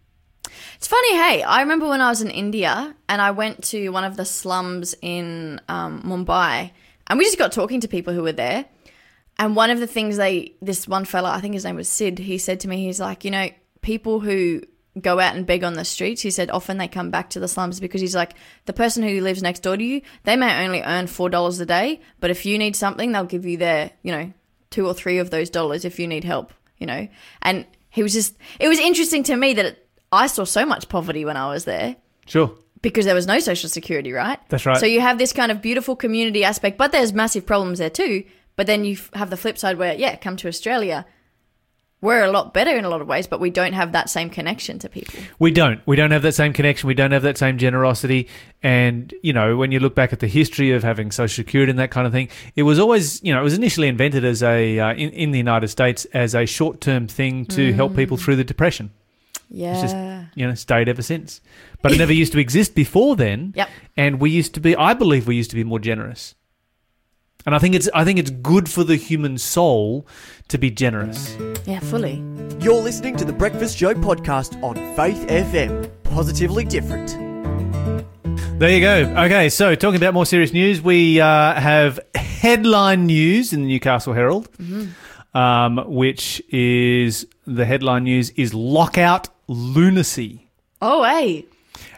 It's 0.77 0.87
funny, 0.87 1.15
hey. 1.17 1.43
I 1.43 1.61
remember 1.61 1.89
when 1.89 2.01
I 2.01 2.09
was 2.09 2.23
in 2.23 2.31
India 2.31 2.95
and 3.09 3.23
I 3.23 3.31
went 3.31 3.65
to 3.65 3.89
one 3.91 4.05
of 4.05 4.17
the 4.17 4.25
slums 4.25 4.95
in 5.03 5.61
um, 5.69 6.03
Mumbai, 6.03 6.73
and 7.07 7.19
we 7.19 7.25
just 7.25 7.39
got 7.39 7.53
talking 7.53 7.81
to 7.81 7.89
people 7.89 8.13
who 8.13 8.23
were 8.23 8.33
there. 8.33 8.67
And 9.39 9.55
one 9.55 9.71
of 9.71 9.81
the 9.81 9.87
things 9.87 10.17
they, 10.17 10.55
this 10.63 10.89
one 10.89 11.05
fella, 11.05 11.31
I 11.31 11.41
think 11.41 11.55
his 11.55 11.65
name 11.65 11.77
was 11.77 11.89
Sid, 11.89 12.19
he 12.19 12.39
said 12.39 12.61
to 12.61 12.69
me, 12.69 12.85
he's 12.85 13.01
like, 13.01 13.25
you 13.25 13.31
know, 13.31 13.51
people 13.83 14.21
who 14.21 14.63
go 15.01 15.21
out 15.21 15.37
and 15.37 15.47
beg 15.47 15.63
on 15.63 15.75
the 15.75 15.85
streets. 15.85 16.23
He 16.23 16.31
said 16.31 16.51
often 16.51 16.79
they 16.79 16.89
come 16.89 17.11
back 17.11 17.31
to 17.31 17.41
the 17.41 17.49
slums 17.49 17.81
because 17.81 18.01
he's 18.01 18.15
like 18.15 18.35
the 18.65 18.73
person 18.73 19.03
who 19.03 19.21
lives 19.21 19.43
next 19.43 19.61
door 19.61 19.77
to 19.77 19.85
you. 19.85 20.03
They 20.25 20.37
may 20.37 20.65
only 20.65 20.83
earn 20.83 21.07
four 21.07 21.29
dollars 21.29 21.61
a 21.61 21.67
day, 21.67 22.01
but 22.21 22.31
if 22.31 22.47
you 22.47 22.59
need 22.59 22.77
something, 22.77 23.13
they'll 23.13 23.25
give 23.25 23.47
you 23.47 23.57
their 23.57 23.91
you 24.03 24.13
know 24.13 24.33
two 24.71 24.87
or 24.87 24.95
three 24.95 25.19
of 25.19 25.31
those 25.31 25.51
dollars 25.51 25.85
if 25.85 25.99
you 25.99 26.09
need 26.09 26.25
help. 26.25 26.53
You 26.79 26.87
know, 26.87 27.09
and 27.43 27.67
he 27.91 28.03
was 28.03 28.13
just 28.13 28.37
it 28.59 28.69
was 28.69 28.79
interesting 28.79 29.23
to 29.25 29.37
me 29.37 29.55
that 29.55 29.67
it, 29.67 29.86
I 30.13 30.27
saw 30.27 30.45
so 30.45 30.65
much 30.65 30.89
poverty 30.89 31.25
when 31.25 31.37
I 31.37 31.49
was 31.49 31.65
there 31.65 31.97
Sure. 32.27 32.55
because 32.83 33.05
there 33.05 33.15
was 33.15 33.27
no 33.27 33.39
social 33.41 33.69
security, 33.69 34.13
right? 34.13 34.39
That's 34.49 34.67
right. 34.67 34.79
So 34.79 34.87
you 34.87 35.01
have 35.01 35.19
this 35.19 35.33
kind 35.33 35.51
of 35.51 35.61
beautiful 35.61 35.97
community 35.97 36.45
aspect, 36.45 36.79
but 36.79 36.93
there's 36.93 37.13
massive 37.13 37.45
problems 37.47 37.79
there 37.79 37.91
too. 37.91 38.25
But 38.57 38.67
then 38.67 38.85
you 38.85 38.97
have 39.15 39.31
the 39.31 39.37
flip 39.37 39.59
side 39.59 39.77
where, 39.79 39.95
yeah, 39.95 40.17
come 40.17 40.37
to 40.39 40.49
Australia. 40.49 41.05
We're 42.03 42.25
a 42.25 42.31
lot 42.31 42.53
better 42.55 42.77
in 42.77 42.85
a 42.85 42.89
lot 42.91 43.01
of 43.01 43.09
ways, 43.09 43.27
but 43.27 43.41
we 43.41 43.51
don't 43.51 43.73
have 43.73 43.93
that 43.93 44.09
same 44.11 44.29
connection 44.31 44.79
to 44.81 44.89
people. 44.89 45.19
We 45.39 45.51
don't. 45.51 45.81
We 45.87 45.97
don't 45.97 46.11
have 46.11 46.23
that 46.23 46.35
same 46.35 46.53
connection. 46.53 46.87
We 46.87 46.95
don't 46.95 47.11
have 47.13 47.23
that 47.23 47.39
same 47.39 47.57
generosity. 47.59 48.29
And, 48.63 49.13
you 49.23 49.33
know, 49.33 49.57
when 49.57 49.73
you 49.73 49.81
look 49.81 49.95
back 49.95 50.13
at 50.13 50.21
the 50.21 50.27
history 50.27 50.73
of 50.73 50.85
having 50.85 51.11
Social 51.11 51.35
Security 51.43 51.71
and 51.71 51.79
that 51.79 51.91
kind 51.91 52.07
of 52.07 52.13
thing, 52.13 52.29
it 52.55 52.63
was 52.65 52.79
always, 52.79 53.23
you 53.25 53.33
know, 53.35 53.41
it 53.41 53.45
was 53.45 53.55
initially 53.55 53.89
invented 53.89 54.25
as 54.25 54.43
a, 54.43 54.79
uh, 54.79 54.93
in, 54.93 55.11
in 55.11 55.31
the 55.33 55.39
United 55.39 55.69
States, 55.69 56.05
as 56.13 56.35
a 56.35 56.47
short 56.47 56.81
term 56.81 57.09
thing 57.09 57.47
to 57.47 57.73
help 57.73 57.97
people 57.97 58.17
through 58.17 58.37
the 58.37 58.45
Depression. 58.45 58.91
Yeah. 59.49 59.73
It's 59.73 59.93
just, 59.93 59.97
you 60.35 60.47
know, 60.47 60.55
stayed 60.55 60.89
ever 60.89 61.03
since. 61.03 61.41
But 61.83 61.93
it 61.93 61.99
never 61.99 62.13
used 62.13 62.33
to 62.33 62.39
exist 62.39 62.75
before 62.75 63.17
then. 63.17 63.53
Yep. 63.57 63.69
And 63.97 64.21
we 64.21 64.31
used 64.31 64.55
to 64.55 64.61
be, 64.61 64.75
I 64.77 64.95
believe 64.95 65.27
we 65.27 65.37
used 65.37 65.51
to 65.51 65.57
be 65.57 65.65
more 65.65 65.79
generous. 65.79 66.35
And 67.47 67.55
I 67.55 67.59
think 67.59 67.77
it's, 67.77 67.89
I 67.95 68.05
think 68.05 68.19
it's 68.19 68.31
good 68.31 68.69
for 68.69 68.83
the 68.83 68.97
human 68.97 69.39
soul 69.39 70.07
to 70.49 70.59
be 70.59 70.69
generous. 70.71 71.37
yeah, 71.65 71.79
fully. 71.79 72.17
You're 72.61 72.83
listening 72.83 73.17
to 73.19 73.25
the 73.25 73.33
Breakfast 73.33 73.79
Show 73.79 73.95
podcast 73.95 74.61
on 74.65 74.75
Faith 74.97 75.29
FM. 75.29 75.89
Positively 76.03 76.65
different. 76.65 77.17
There 78.59 78.71
you 78.71 78.81
go. 78.81 79.23
Okay, 79.25 79.49
so 79.51 79.75
talking 79.75 79.97
about 79.97 80.15
more 80.15 80.27
serious 80.27 80.53
news, 80.53 80.81
we 80.81 81.21
uh, 81.21 81.55
have 81.55 82.01
headline 82.15 83.07
news 83.07 83.53
in 83.53 83.61
the 83.63 83.69
Newcastle 83.69 84.13
Herald, 84.15 84.49
um, 85.35 85.85
which 85.87 86.43
is 86.49 87.27
the 87.47 87.65
headline 87.65 88.05
news 88.05 88.31
is 88.31 88.55
lockout 88.55 89.29
lunacy. 89.49 90.49
Oh, 90.81 91.05
hey. 91.05 91.47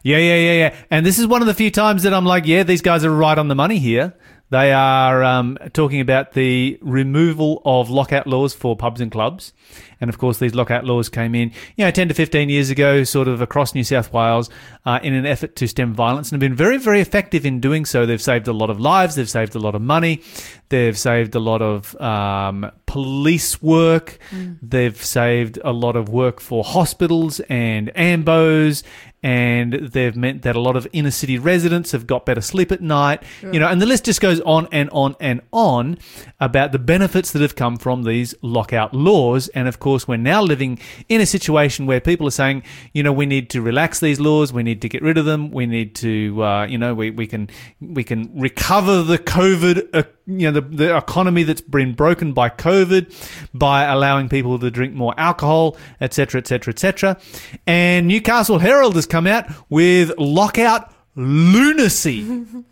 Yeah, 0.02 0.18
yeah, 0.18 0.36
yeah, 0.36 0.52
yeah. 0.52 0.76
And 0.90 1.04
this 1.04 1.18
is 1.18 1.26
one 1.26 1.40
of 1.40 1.46
the 1.46 1.54
few 1.54 1.70
times 1.70 2.02
that 2.02 2.14
I'm 2.14 2.24
like, 2.24 2.46
yeah, 2.46 2.62
these 2.62 2.82
guys 2.82 3.04
are 3.04 3.14
right 3.14 3.38
on 3.38 3.48
the 3.48 3.54
money 3.54 3.78
here. 3.78 4.14
They 4.50 4.72
are 4.72 5.22
um, 5.22 5.58
talking 5.74 6.00
about 6.00 6.32
the 6.32 6.78
removal 6.80 7.60
of 7.64 7.90
lockout 7.90 8.26
laws 8.26 8.54
for 8.54 8.76
pubs 8.76 9.00
and 9.00 9.12
clubs. 9.12 9.52
And 10.00 10.08
of 10.08 10.18
course, 10.18 10.38
these 10.38 10.54
lockout 10.54 10.84
laws 10.84 11.08
came 11.08 11.34
in, 11.34 11.50
you 11.76 11.84
know, 11.84 11.90
10 11.90 12.08
to 12.08 12.14
15 12.14 12.48
years 12.48 12.70
ago, 12.70 13.04
sort 13.04 13.28
of 13.28 13.42
across 13.42 13.74
New 13.74 13.84
South 13.84 14.12
Wales, 14.12 14.48
uh, 14.86 15.00
in 15.02 15.12
an 15.12 15.26
effort 15.26 15.56
to 15.56 15.66
stem 15.66 15.92
violence 15.92 16.28
and 16.30 16.40
have 16.40 16.48
been 16.48 16.56
very, 16.56 16.78
very 16.78 17.00
effective 17.00 17.44
in 17.44 17.60
doing 17.60 17.84
so. 17.84 18.06
They've 18.06 18.22
saved 18.22 18.48
a 18.48 18.52
lot 18.52 18.70
of 18.70 18.80
lives, 18.80 19.16
they've 19.16 19.28
saved 19.28 19.54
a 19.54 19.58
lot 19.58 19.74
of 19.74 19.82
money, 19.82 20.22
they've 20.68 20.96
saved 20.96 21.34
a 21.34 21.40
lot 21.40 21.60
of 21.60 22.00
um, 22.00 22.70
police 22.86 23.60
work, 23.60 24.18
they've 24.62 24.96
saved 25.04 25.58
a 25.64 25.72
lot 25.72 25.96
of 25.96 26.08
work 26.08 26.40
for 26.40 26.62
hospitals 26.64 27.40
and 27.50 27.92
AMBOs, 27.94 28.82
and 29.22 29.72
they've 29.72 30.14
meant 30.16 30.42
that 30.42 30.54
a 30.54 30.60
lot 30.60 30.76
of 30.76 30.86
inner 30.92 31.10
city 31.10 31.38
residents 31.38 31.92
have 31.92 32.06
got 32.06 32.24
better 32.24 32.40
sleep 32.40 32.70
at 32.70 32.80
night, 32.80 33.22
you 33.42 33.58
know, 33.58 33.66
and 33.66 33.82
the 33.82 33.86
list 33.86 34.04
just 34.04 34.20
goes 34.20 34.40
on 34.42 34.68
and 34.70 34.88
on 34.90 35.16
and 35.18 35.40
on 35.52 35.98
about 36.38 36.70
the 36.70 36.78
benefits 36.78 37.32
that 37.32 37.42
have 37.42 37.56
come 37.56 37.76
from 37.76 38.04
these 38.04 38.34
lockout 38.42 38.94
laws. 38.94 39.48
And 39.48 39.66
of 39.66 39.80
course, 39.80 40.06
we're 40.06 40.16
now 40.16 40.42
living 40.42 40.78
in 41.08 41.20
a 41.20 41.26
situation 41.26 41.86
where 41.86 42.00
people 42.00 42.28
are 42.28 42.32
saying, 42.32 42.62
you 42.92 43.02
know, 43.02 43.12
we 43.12 43.26
need 43.26 43.50
to 43.50 43.60
relax 43.60 43.98
these 43.98 44.20
laws, 44.20 44.52
we 44.52 44.62
need 44.62 44.80
to 44.82 44.88
get 44.88 45.02
rid 45.02 45.18
of 45.18 45.24
them, 45.24 45.50
we 45.50 45.66
need 45.66 45.96
to, 45.96 46.42
uh, 46.44 46.66
you 46.66 46.78
know, 46.78 46.94
we, 46.94 47.10
we 47.10 47.26
can 47.26 47.50
we 47.80 48.04
can 48.04 48.30
recover 48.38 49.02
the 49.02 49.18
COVID, 49.18 49.88
uh, 49.94 50.04
you 50.26 50.50
know, 50.50 50.60
the, 50.60 50.60
the 50.60 50.96
economy 50.96 51.42
that's 51.42 51.60
been 51.60 51.92
broken 51.94 52.32
by 52.32 52.50
COVID 52.50 53.12
by 53.52 53.84
allowing 53.84 54.28
people 54.28 54.58
to 54.60 54.70
drink 54.70 54.94
more 54.94 55.14
alcohol, 55.16 55.76
etc., 56.00 56.40
etc., 56.40 56.72
etc. 56.72 57.18
And 57.66 58.06
Newcastle 58.06 58.60
Herald 58.60 58.94
has 58.94 59.07
come 59.08 59.26
out 59.26 59.46
with 59.68 60.12
lockout 60.18 60.92
lunacy. 61.16 62.44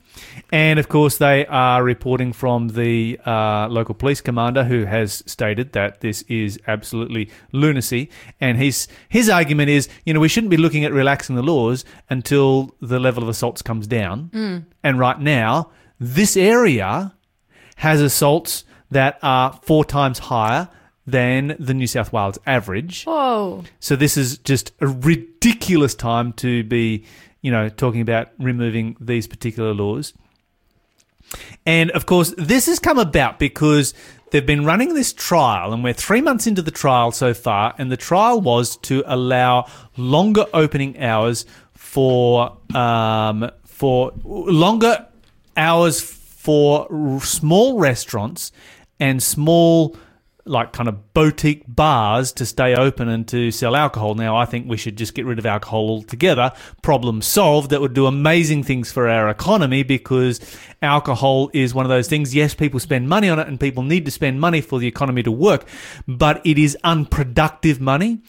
And 0.52 0.78
of 0.78 0.88
course, 0.88 1.18
they 1.18 1.44
are 1.46 1.82
reporting 1.82 2.32
from 2.32 2.68
the 2.68 3.18
uh, 3.26 3.68
local 3.68 3.94
police 3.94 4.20
commander 4.20 4.64
who 4.64 4.84
has 4.84 5.22
stated 5.26 5.72
that 5.72 6.00
this 6.00 6.22
is 6.22 6.58
absolutely 6.66 7.30
lunacy. 7.52 8.10
And 8.40 8.56
his 8.56 8.86
his 9.08 9.28
argument 9.28 9.70
is, 9.70 9.88
you 10.04 10.14
know, 10.14 10.20
we 10.20 10.28
shouldn't 10.28 10.50
be 10.50 10.56
looking 10.56 10.84
at 10.84 10.92
relaxing 10.92 11.36
the 11.36 11.42
laws 11.42 11.84
until 12.08 12.74
the 12.80 13.00
level 13.00 13.22
of 13.22 13.28
assaults 13.28 13.62
comes 13.62 13.86
down. 13.86 14.30
And 14.82 14.98
right 14.98 15.20
now, 15.20 15.70
this 15.98 16.36
area 16.36 17.14
has 17.76 18.00
assaults 18.00 18.64
that 18.90 19.18
are 19.22 19.58
four 19.62 19.84
times 19.84 20.18
higher 20.20 20.68
than 21.06 21.56
the 21.58 21.74
New 21.74 21.86
South 21.86 22.12
Wales 22.12 22.38
average. 22.46 23.04
Whoa. 23.04 23.64
So 23.80 23.96
this 23.96 24.16
is 24.16 24.38
just 24.38 24.72
a 24.80 24.86
ridiculous 24.86 25.94
time 25.94 26.32
to 26.34 26.64
be, 26.64 27.04
you 27.42 27.50
know, 27.50 27.68
talking 27.68 28.00
about 28.00 28.30
removing 28.38 28.96
these 29.00 29.26
particular 29.26 29.72
laws. 29.72 30.12
And 31.64 31.90
of 31.92 32.06
course, 32.06 32.34
this 32.36 32.66
has 32.66 32.78
come 32.78 32.98
about 32.98 33.38
because 33.38 33.94
they've 34.30 34.46
been 34.46 34.64
running 34.64 34.94
this 34.94 35.12
trial, 35.12 35.72
and 35.72 35.82
we're 35.82 35.92
three 35.92 36.20
months 36.20 36.46
into 36.46 36.62
the 36.62 36.70
trial 36.70 37.10
so 37.12 37.34
far. 37.34 37.74
And 37.78 37.90
the 37.90 37.96
trial 37.96 38.40
was 38.40 38.76
to 38.78 39.02
allow 39.06 39.68
longer 39.96 40.46
opening 40.52 41.00
hours 41.00 41.46
for 41.74 42.56
um, 42.74 43.50
for 43.64 44.12
longer 44.24 45.06
hours 45.56 46.00
for 46.00 47.20
small 47.20 47.78
restaurants 47.78 48.52
and 49.00 49.22
small 49.22 49.96
like 50.46 50.72
kind 50.72 50.88
of 50.88 51.12
boutique 51.12 51.64
bars 51.66 52.32
to 52.32 52.46
stay 52.46 52.74
open 52.74 53.08
and 53.08 53.26
to 53.28 53.50
sell 53.50 53.74
alcohol. 53.74 54.14
Now, 54.14 54.36
I 54.36 54.44
think 54.44 54.68
we 54.68 54.76
should 54.76 54.96
just 54.96 55.14
get 55.14 55.26
rid 55.26 55.38
of 55.38 55.46
alcohol 55.46 55.88
altogether. 55.88 56.52
Problem 56.82 57.20
solved. 57.22 57.70
That 57.70 57.80
would 57.80 57.94
do 57.94 58.06
amazing 58.06 58.62
things 58.62 58.92
for 58.92 59.08
our 59.08 59.28
economy 59.28 59.82
because 59.82 60.40
alcohol 60.82 61.50
is 61.52 61.74
one 61.74 61.84
of 61.84 61.90
those 61.90 62.08
things. 62.08 62.34
Yes, 62.34 62.54
people 62.54 62.80
spend 62.80 63.08
money 63.08 63.28
on 63.28 63.38
it 63.38 63.48
and 63.48 63.58
people 63.58 63.82
need 63.82 64.04
to 64.04 64.10
spend 64.10 64.40
money 64.40 64.60
for 64.60 64.78
the 64.78 64.86
economy 64.86 65.22
to 65.24 65.32
work, 65.32 65.66
but 66.06 66.40
it 66.46 66.58
is 66.58 66.76
unproductive 66.84 67.80
money. 67.80 68.20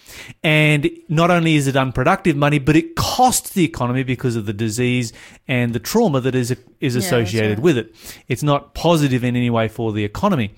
And 0.43 0.89
not 1.07 1.29
only 1.29 1.55
is 1.55 1.67
it 1.67 1.75
unproductive 1.75 2.35
money, 2.35 2.59
but 2.59 2.75
it 2.75 2.95
costs 2.95 3.51
the 3.51 3.63
economy 3.63 4.03
because 4.03 4.35
of 4.35 4.45
the 4.45 4.53
disease 4.53 5.13
and 5.47 5.73
the 5.73 5.79
trauma 5.79 6.19
that 6.21 6.35
is, 6.35 6.55
is 6.79 6.95
associated 6.95 7.59
right. 7.59 7.63
with 7.63 7.77
it. 7.77 7.95
It's 8.27 8.43
not 8.43 8.73
positive 8.73 9.23
in 9.23 9.35
any 9.35 9.49
way 9.49 9.67
for 9.67 9.91
the 9.93 10.03
economy. 10.03 10.55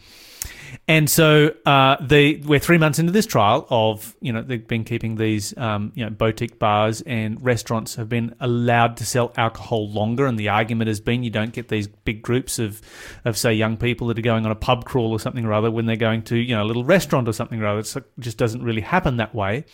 And 0.88 1.10
so 1.10 1.54
uh, 1.66 1.98
they 2.02 2.36
we're 2.46 2.60
three 2.60 2.78
months 2.78 3.00
into 3.00 3.12
this 3.12 3.26
trial 3.26 3.68
of 3.70 4.16
you 4.22 4.34
know 4.34 4.42
they've 4.42 4.68
been 4.68 4.84
keeping 4.84 5.16
these 5.16 5.56
um, 5.58 5.92
you 5.96 6.04
know 6.04 6.10
boutique 6.10 6.60
bars 6.60 7.02
and 7.02 7.42
restaurants 7.44 7.96
have 7.96 8.10
been 8.10 8.36
allowed 8.40 8.98
to 8.98 9.06
sell 9.06 9.32
alcohol 9.38 9.90
longer, 9.90 10.26
and 10.26 10.38
the 10.38 10.50
argument 10.50 10.88
has 10.88 11.00
been 11.00 11.24
you 11.24 11.30
don't 11.30 11.54
get 11.54 11.68
these 11.70 11.88
big 11.88 12.22
groups 12.22 12.60
of 12.60 12.82
of 13.26 13.38
say 13.38 13.54
young 13.54 13.78
people 13.78 14.08
that 14.08 14.18
are 14.18 14.22
going 14.24 14.46
on 14.46 14.52
a 14.52 14.56
pub 14.56 14.86
crawl 14.86 15.12
or 15.12 15.20
something 15.20 15.46
or 15.46 15.54
other 15.54 15.70
when 15.72 15.86
they're 15.86 15.96
going 15.96 16.22
to 16.24 16.38
you 16.38 16.56
know 16.56 16.64
a 16.64 16.66
little 16.68 16.84
restaurant 16.84 17.28
or 17.28 17.34
something 17.34 17.62
or 17.62 17.68
other. 17.68 17.80
It's- 17.80 17.96
It 17.96 18.04
just 18.20 18.38
doesn't 18.38 18.64
really 18.64 18.82
happen 18.82 19.18
that 19.18 19.34
way. 19.36 19.66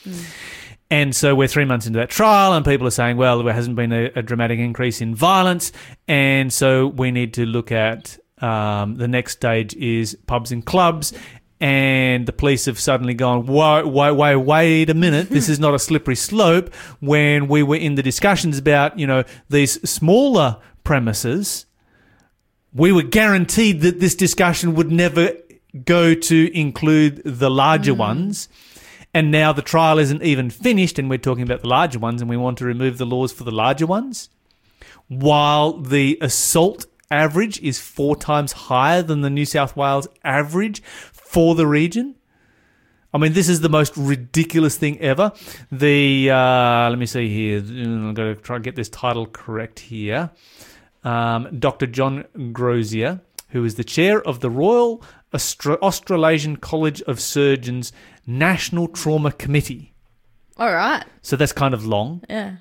And 0.92 1.16
so 1.16 1.34
we're 1.34 1.48
three 1.48 1.66
months 1.66 1.88
into 1.88 1.98
that 2.00 2.10
trial, 2.10 2.54
and 2.54 2.64
people 2.64 2.86
are 2.86 2.92
saying, 2.92 3.18
well, 3.18 3.42
there 3.42 3.54
hasn't 3.54 3.76
been 3.76 3.92
a, 3.92 4.12
a 4.16 4.22
dramatic 4.22 4.60
increase 4.60 5.02
in 5.02 5.16
violence. 5.16 5.72
And 6.08 6.54
so 6.54 6.88
we 6.88 7.10
need 7.10 7.34
to 7.36 7.46
look 7.46 7.72
at 7.72 8.20
um, 8.42 8.96
the 8.96 9.08
next 9.08 9.34
stage 9.34 9.74
is 9.76 10.18
pubs 10.28 10.52
and 10.52 10.66
clubs. 10.66 11.14
And 11.62 12.26
the 12.26 12.34
police 12.34 12.66
have 12.66 12.78
suddenly 12.78 13.14
gone, 13.14 13.46
wait, 13.46 13.88
wait, 13.88 14.12
wait, 14.12 14.36
wait 14.36 14.90
a 14.90 14.94
minute. 14.94 15.30
This 15.30 15.48
is 15.48 15.58
not 15.58 15.74
a 15.74 15.80
slippery 15.80 16.18
slope. 16.18 16.74
When 17.00 17.48
we 17.48 17.64
were 17.64 17.78
in 17.78 17.96
the 17.96 18.04
discussions 18.04 18.58
about, 18.58 19.00
you 19.00 19.08
know, 19.08 19.24
these 19.50 19.82
smaller 19.90 20.58
premises, 20.84 21.66
we 22.74 22.92
were 22.92 23.04
guaranteed 23.04 23.82
that 23.82 24.02
this 24.02 24.16
discussion 24.16 24.76
would 24.76 24.92
never 24.92 25.32
go 25.86 26.14
to 26.14 26.58
include 26.58 27.22
the 27.24 27.50
larger 27.50 27.94
ones. 27.94 28.50
And 29.14 29.32
now 29.32 29.54
the 29.54 29.62
trial 29.62 29.98
isn't 29.98 30.24
even 30.24 30.50
finished, 30.50 31.00
and 31.00 31.10
we're 31.10 31.18
talking 31.18 31.44
about 31.44 31.62
the 31.62 31.70
larger 31.70 32.00
ones, 32.00 32.22
and 32.22 32.30
we 32.30 32.36
want 32.36 32.58
to 32.58 32.66
remove 32.66 32.98
the 32.98 33.06
laws 33.06 33.32
for 33.32 33.46
the 33.46 33.52
larger 33.52 33.86
ones, 33.86 34.30
while 35.08 35.80
the 35.80 36.18
assault 36.20 36.86
average 37.12 37.62
is 37.62 37.80
four 37.80 38.16
times 38.16 38.52
higher 38.52 39.02
than 39.02 39.22
the 39.22 39.30
New 39.30 39.46
South 39.46 39.76
Wales 39.76 40.08
average 40.24 40.82
for 40.82 41.56
the 41.56 41.68
region. 41.68 42.16
I 43.14 43.18
mean, 43.18 43.32
this 43.34 43.48
is 43.48 43.62
the 43.62 43.70
most 43.70 43.96
ridiculous 43.96 44.78
thing 44.78 45.00
ever. 45.00 45.32
The 45.72 46.30
uh, 46.32 46.90
let 46.90 47.00
me 47.00 47.06
see 47.06 47.30
here. 47.30 47.60
I'm 47.60 48.14
going 48.14 48.36
to 48.36 48.42
try 48.42 48.58
and 48.58 48.66
get 48.66 48.76
this 48.76 48.90
title 48.90 49.26
correct 49.26 49.80
here. 49.80 50.32
Um, 51.06 51.60
Dr. 51.60 51.88
John 51.88 52.26
Crozier, 52.54 53.22
who 53.50 53.64
is 53.64 53.76
the 53.76 53.84
chair 53.86 54.22
of 54.28 54.42
the 54.42 54.50
Royal 54.50 55.02
Austra- 55.34 55.78
Australasian 55.80 56.58
College 56.58 57.02
of 57.04 57.22
Surgeons 57.22 57.94
National 58.28 58.88
Trauma 58.88 59.32
Committee. 59.32 59.94
All 60.58 60.74
right. 60.74 61.04
so 61.22 61.36
that's 61.36 61.52
kind 61.54 61.74
of 61.74 61.86
long. 61.86 62.24
Yeah. 62.30 62.56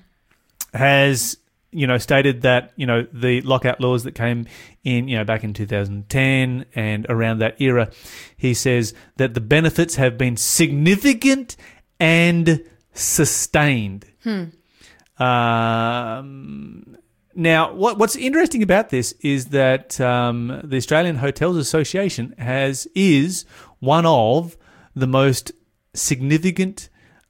has 0.73 1.37
you 1.75 1.85
know 1.85 1.97
stated 1.97 2.41
that 2.41 2.71
you 2.75 2.85
know 2.85 3.05
the 3.11 3.41
lockout 3.41 3.79
laws 3.81 4.03
that 4.03 4.15
came 4.15 4.47
in 4.83 5.07
you 5.07 5.17
know 5.17 5.23
back 5.23 5.43
in 5.43 5.53
2010 5.53 6.65
and 6.75 7.05
around 7.09 7.39
that 7.39 7.59
era 7.59 7.89
he 8.37 8.53
says 8.53 8.93
that 9.17 9.33
the 9.33 9.41
benefits 9.41 9.95
have 9.95 10.17
been 10.17 10.37
significant 10.37 11.55
and 11.99 12.63
sustained 12.93 14.05
Hmm. 14.23 14.45
um, 15.21 16.97
now 17.35 17.73
what 17.73 17.97
what's 17.99 18.15
interesting 18.15 18.63
about 18.63 18.89
this 18.89 19.13
is 19.21 19.47
that 19.47 19.99
um, 20.01 20.61
the 20.63 20.77
Australian 20.77 21.17
Hotels 21.17 21.57
Association 21.57 22.33
has 22.37 22.87
is 22.95 23.45
one 23.79 24.05
of 24.05 24.57
the 24.95 25.07
most 25.07 25.51
significant 25.93 26.89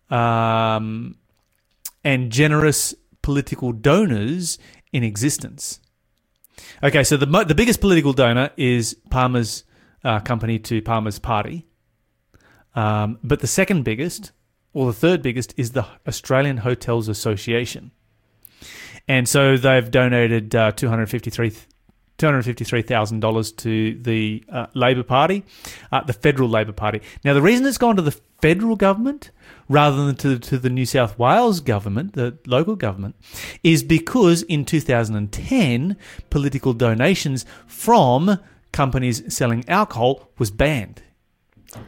um, 0.09 1.17
and 2.03 2.31
generous 2.31 2.93
political 3.25 3.71
donors 3.71 4.59
in 4.93 5.03
existence. 5.03 5.79
Okay, 6.83 7.03
so 7.03 7.17
the 7.17 7.25
the 7.25 7.55
biggest 7.55 7.81
political 7.81 8.13
donor 8.13 8.51
is 8.55 8.95
Palmer's 9.09 9.63
uh, 10.03 10.19
company 10.19 10.59
to 10.59 10.79
Palmer's 10.83 11.17
party, 11.17 11.65
um, 12.75 13.17
but 13.23 13.39
the 13.39 13.47
second 13.47 13.83
biggest, 13.83 14.31
or 14.73 14.85
the 14.85 14.93
third 14.93 15.23
biggest, 15.23 15.55
is 15.57 15.71
the 15.71 15.87
Australian 16.07 16.57
Hotels 16.57 17.07
Association, 17.07 17.89
and 19.07 19.27
so 19.27 19.57
they've 19.57 19.89
donated 19.89 20.53
uh, 20.55 20.71
two 20.71 20.87
hundred 20.87 21.09
fifty 21.09 21.31
three. 21.31 21.51
$253,000 22.17 23.57
to 23.57 23.99
the 24.03 24.41
uh, 24.47 24.67
Labor 24.73 25.03
Party, 25.03 25.43
uh, 25.91 26.01
the 26.01 26.13
federal 26.13 26.47
Labor 26.47 26.71
Party. 26.71 27.01
Now, 27.25 27.33
the 27.33 27.41
reason 27.41 27.65
it's 27.65 27.77
gone 27.77 27.97
to 27.97 28.01
the 28.01 28.17
federal 28.39 28.77
government 28.77 29.31
rather 29.67 30.05
than 30.05 30.15
to, 30.15 30.39
to 30.39 30.57
the 30.57 30.69
New 30.69 30.85
South 30.85 31.17
Wales 31.17 31.59
government, 31.59 32.13
the 32.13 32.37
local 32.45 32.75
government, 32.75 33.15
is 33.63 33.83
because 33.83 34.43
in 34.43 34.65
2010, 34.65 35.97
political 36.29 36.73
donations 36.73 37.45
from 37.65 38.39
companies 38.71 39.33
selling 39.33 39.67
alcohol 39.67 40.29
was 40.37 40.51
banned. 40.51 41.01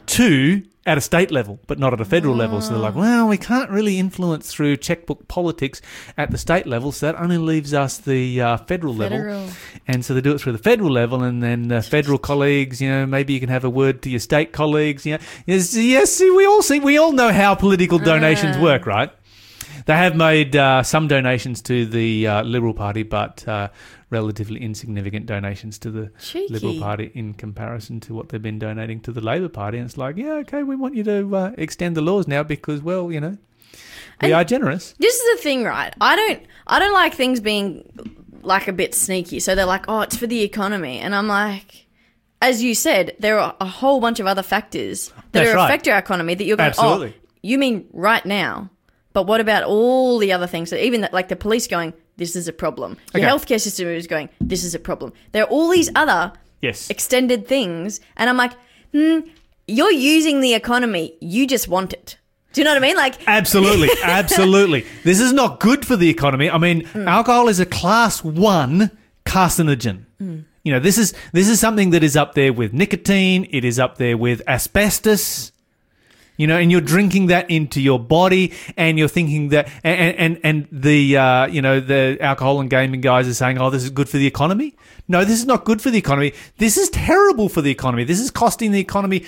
To 0.07 0.63
at 0.87 0.97
a 0.97 1.01
state 1.01 1.31
level, 1.31 1.59
but 1.67 1.77
not 1.77 1.91
at 1.93 1.99
a 1.99 2.05
federal 2.05 2.33
level. 2.33 2.61
So 2.61 2.69
they're 2.69 2.79
like, 2.79 2.95
well, 2.95 3.27
we 3.27 3.37
can't 3.37 3.69
really 3.69 3.99
influence 3.99 4.49
through 4.51 4.77
checkbook 4.77 5.27
politics 5.27 5.81
at 6.17 6.31
the 6.31 6.37
state 6.37 6.65
level, 6.65 6.93
so 6.93 7.07
that 7.07 7.19
only 7.19 7.37
leaves 7.37 7.73
us 7.73 7.97
the 7.97 8.41
uh, 8.41 8.57
federal, 8.57 8.95
level. 8.95 9.49
And 9.85 10.05
so 10.05 10.13
they 10.13 10.21
do 10.21 10.31
it 10.31 10.39
through 10.39 10.53
the 10.53 10.57
federal 10.57 10.89
level, 10.89 11.23
and 11.23 11.43
then 11.43 11.67
the 11.67 11.81
federal 11.81 12.17
colleagues, 12.17 12.81
you 12.81 12.89
know, 12.89 13.05
maybe 13.05 13.33
you 13.33 13.41
can 13.41 13.49
have 13.49 13.65
a 13.65 13.69
word 13.69 14.01
to 14.03 14.09
your 14.09 14.21
state 14.21 14.53
colleagues. 14.53 15.05
You 15.05 15.17
know, 15.17 15.23
yes, 15.45 15.75
yes, 15.75 16.13
see, 16.13 16.29
we 16.29 16.45
all 16.45 16.61
see, 16.61 16.79
we 16.79 16.97
all 16.97 17.11
know 17.11 17.33
how 17.33 17.53
political 17.53 17.99
donations 17.99 18.57
work, 18.57 18.85
right? 18.85 19.11
They 19.87 19.95
have 19.95 20.15
made 20.15 20.55
uh, 20.55 20.83
some 20.83 21.07
donations 21.07 21.61
to 21.63 21.85
the 21.85 22.27
uh, 22.27 22.43
Liberal 22.43 22.73
Party, 22.73 23.03
but 23.03 23.47
uh, 23.47 23.69
relatively 24.09 24.61
insignificant 24.61 25.25
donations 25.25 25.77
to 25.79 25.91
the 25.91 26.11
Cheeky. 26.21 26.53
Liberal 26.53 26.79
Party 26.79 27.11
in 27.13 27.33
comparison 27.33 27.99
to 28.01 28.13
what 28.13 28.29
they've 28.29 28.41
been 28.41 28.59
donating 28.59 29.01
to 29.01 29.11
the 29.11 29.21
Labor 29.21 29.49
Party. 29.49 29.77
And 29.77 29.85
it's 29.85 29.97
like, 29.97 30.15
yeah, 30.17 30.33
okay, 30.43 30.63
we 30.63 30.75
want 30.75 30.95
you 30.95 31.03
to 31.03 31.35
uh, 31.35 31.51
extend 31.57 31.97
the 31.97 32.01
laws 32.01 32.27
now 32.27 32.43
because, 32.43 32.81
well, 32.81 33.11
you 33.11 33.19
know, 33.19 33.37
we 34.21 34.27
And- 34.29 34.33
are 34.33 34.43
generous. 34.43 34.93
This 34.97 35.15
is 35.15 35.37
the 35.37 35.43
thing, 35.43 35.63
right? 35.63 35.93
I 35.99 36.15
don't 36.15 36.41
I 36.67 36.79
don't 36.79 36.93
like 36.93 37.13
things 37.13 37.39
being 37.39 37.83
like 38.41 38.67
a 38.67 38.73
bit 38.73 38.95
sneaky. 38.95 39.39
So 39.39 39.55
they're 39.55 39.65
like, 39.65 39.85
"Oh, 39.89 40.01
it's 40.01 40.15
for 40.17 40.25
the 40.27 40.41
economy." 40.41 40.99
And 40.99 41.13
I'm 41.13 41.27
like, 41.27 41.85
as 42.41 42.63
you 42.63 42.73
said, 42.75 43.15
there 43.19 43.37
are 43.39 43.55
a 43.59 43.65
whole 43.65 43.99
bunch 43.99 44.19
of 44.19 44.25
other 44.27 44.41
factors 44.43 45.09
that 45.09 45.23
That's 45.33 45.49
are 45.49 45.55
right. 45.55 45.65
affect 45.65 45.87
our 45.89 45.97
economy 45.97 46.33
that 46.35 46.45
you're 46.45 46.57
going, 46.57 46.69
Absolutely. 46.69 47.13
"Oh, 47.17 47.27
you 47.43 47.57
mean 47.57 47.85
right 47.93 48.25
now?" 48.25 48.69
But 49.13 49.27
what 49.27 49.41
about 49.41 49.63
all 49.63 50.17
the 50.17 50.31
other 50.31 50.47
things 50.47 50.69
that 50.69 50.83
even 50.83 51.01
that, 51.01 51.13
like 51.13 51.27
the 51.27 51.35
police 51.35 51.67
going, 51.67 51.93
"This 52.17 52.35
is 52.35 52.47
a 52.47 52.53
problem." 52.53 52.97
Your 53.13 53.23
Okay. 53.23 53.31
healthcare 53.31 53.61
system 53.61 53.87
is 53.87 54.07
going, 54.07 54.29
"This 54.41 54.63
is 54.63 54.73
a 54.75 54.79
problem." 54.79 55.13
There 55.31 55.43
are 55.43 55.49
all 55.49 55.69
these 55.69 55.89
other 55.95 56.33
Yes. 56.61 56.89
extended 56.89 57.47
things, 57.47 57.99
and 58.15 58.29
I'm 58.29 58.37
like, 58.37 58.53
hmm, 58.93 59.19
"You're 59.67 59.91
using 59.91 60.41
the 60.41 60.53
economy. 60.53 61.13
You 61.21 61.45
just 61.47 61.67
want 61.67 61.93
it." 61.93 62.17
Do 62.53 62.61
you 62.61 62.65
know 62.65 62.71
what 62.71 62.83
I 62.83 62.87
mean? 62.87 62.95
Like, 62.97 63.15
Absolutely, 63.27 63.89
absolutely. 64.03 64.85
This 65.03 65.19
is 65.19 65.31
not 65.33 65.59
good 65.59 65.85
for 65.85 65.95
the 65.95 66.09
economy. 66.09 66.49
I 66.49 66.57
mean, 66.57 66.87
alcohol 66.95 67.49
is 67.49 67.59
a 67.59 67.65
class 67.65 68.23
one 68.23 68.89
carcinogen. 69.25 70.05
You 70.63 70.73
know, 70.73 70.79
this 70.79 70.97
is 70.97 71.13
this 71.33 71.47
is 71.47 71.59
something 71.59 71.91
that 71.91 72.03
is 72.03 72.17
up 72.17 72.33
there 72.33 72.51
with 72.51 72.73
nicotine. 72.73 73.47
It 73.51 73.63
is 73.63 73.77
up 73.79 73.97
there 73.97 74.17
with 74.17 74.41
asbestos. 74.47 75.51
You 76.37 76.47
know, 76.47 76.57
and 76.57 76.71
you're 76.71 76.81
drinking 76.81 77.27
that 77.27 77.49
into 77.49 77.81
your 77.81 77.99
body, 77.99 78.53
and 78.77 78.97
you're 78.97 79.07
thinking 79.07 79.49
that, 79.49 79.69
and 79.83 80.15
and 80.15 80.39
and 80.43 80.67
the 80.71 81.17
uh, 81.17 81.47
you 81.47 81.61
know 81.61 81.79
the 81.79 82.17
alcohol 82.21 82.61
and 82.61 82.69
gaming 82.69 83.01
guys 83.01 83.27
are 83.27 83.33
saying, 83.33 83.59
oh, 83.59 83.69
this 83.69 83.83
is 83.83 83.89
good 83.89 84.07
for 84.07 84.17
the 84.17 84.27
economy. 84.27 84.75
No, 85.07 85.25
this 85.25 85.39
is 85.39 85.45
not 85.45 85.65
good 85.65 85.81
for 85.81 85.89
the 85.89 85.97
economy. 85.97 86.33
This 86.57 86.77
is 86.77 86.89
terrible 86.89 87.49
for 87.49 87.61
the 87.61 87.71
economy. 87.71 88.03
This 88.03 88.19
is 88.19 88.31
costing 88.31 88.71
the 88.71 88.79
economy 88.79 89.25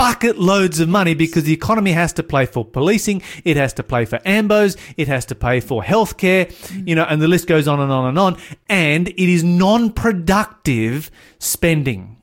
bucket 0.00 0.38
loads 0.38 0.80
of 0.80 0.88
money 0.88 1.12
because 1.12 1.44
the 1.44 1.52
economy 1.52 1.92
has 1.92 2.10
to 2.14 2.22
pay 2.22 2.46
for 2.46 2.64
policing, 2.64 3.20
it 3.44 3.58
has 3.58 3.74
to 3.74 3.82
pay 3.82 4.06
for 4.06 4.16
ambos, 4.20 4.74
it 4.96 5.06
has 5.08 5.26
to 5.26 5.34
pay 5.34 5.60
for 5.60 5.82
healthcare, 5.82 6.50
you 6.86 6.94
know, 6.94 7.04
and 7.04 7.20
the 7.20 7.28
list 7.28 7.46
goes 7.46 7.68
on 7.68 7.78
and 7.80 7.92
on 7.92 8.06
and 8.06 8.18
on. 8.18 8.38
And 8.70 9.08
it 9.08 9.18
is 9.18 9.44
non-productive 9.44 11.10
spending. 11.38 12.16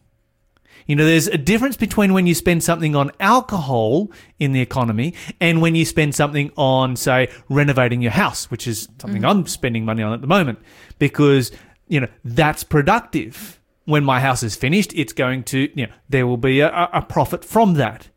You 0.87 0.95
know, 0.95 1.05
there's 1.05 1.27
a 1.27 1.37
difference 1.37 1.77
between 1.77 2.13
when 2.13 2.27
you 2.27 2.33
spend 2.33 2.63
something 2.63 2.95
on 2.95 3.11
alcohol 3.19 4.09
in 4.39 4.53
the 4.53 4.61
economy 4.61 5.13
and 5.41 5.61
when 5.61 5.75
you 5.75 5.85
spend 5.85 6.15
something 6.15 6.51
on, 6.55 6.95
say, 6.95 7.29
renovating 7.49 8.01
your 8.01 8.11
house, 8.11 8.49
which 8.49 8.67
is 8.67 8.87
something 8.99 9.21
mm. 9.21 9.29
I'm 9.29 9.45
spending 9.47 9.85
money 9.85 10.01
on 10.01 10.13
at 10.13 10.21
the 10.21 10.27
moment 10.27 10.59
because, 10.97 11.51
you 11.87 11.99
know, 11.99 12.07
that's 12.23 12.63
productive. 12.63 13.59
When 13.85 14.03
my 14.03 14.19
house 14.19 14.43
is 14.43 14.55
finished, 14.55 14.91
it's 14.95 15.13
going 15.13 15.43
to, 15.45 15.69
you 15.73 15.87
know, 15.87 15.93
there 16.09 16.25
will 16.27 16.37
be 16.37 16.59
a, 16.61 16.69
a- 16.69 16.89
a 16.93 17.01
profit 17.01 17.45
from 17.45 17.75
that. 17.75 18.09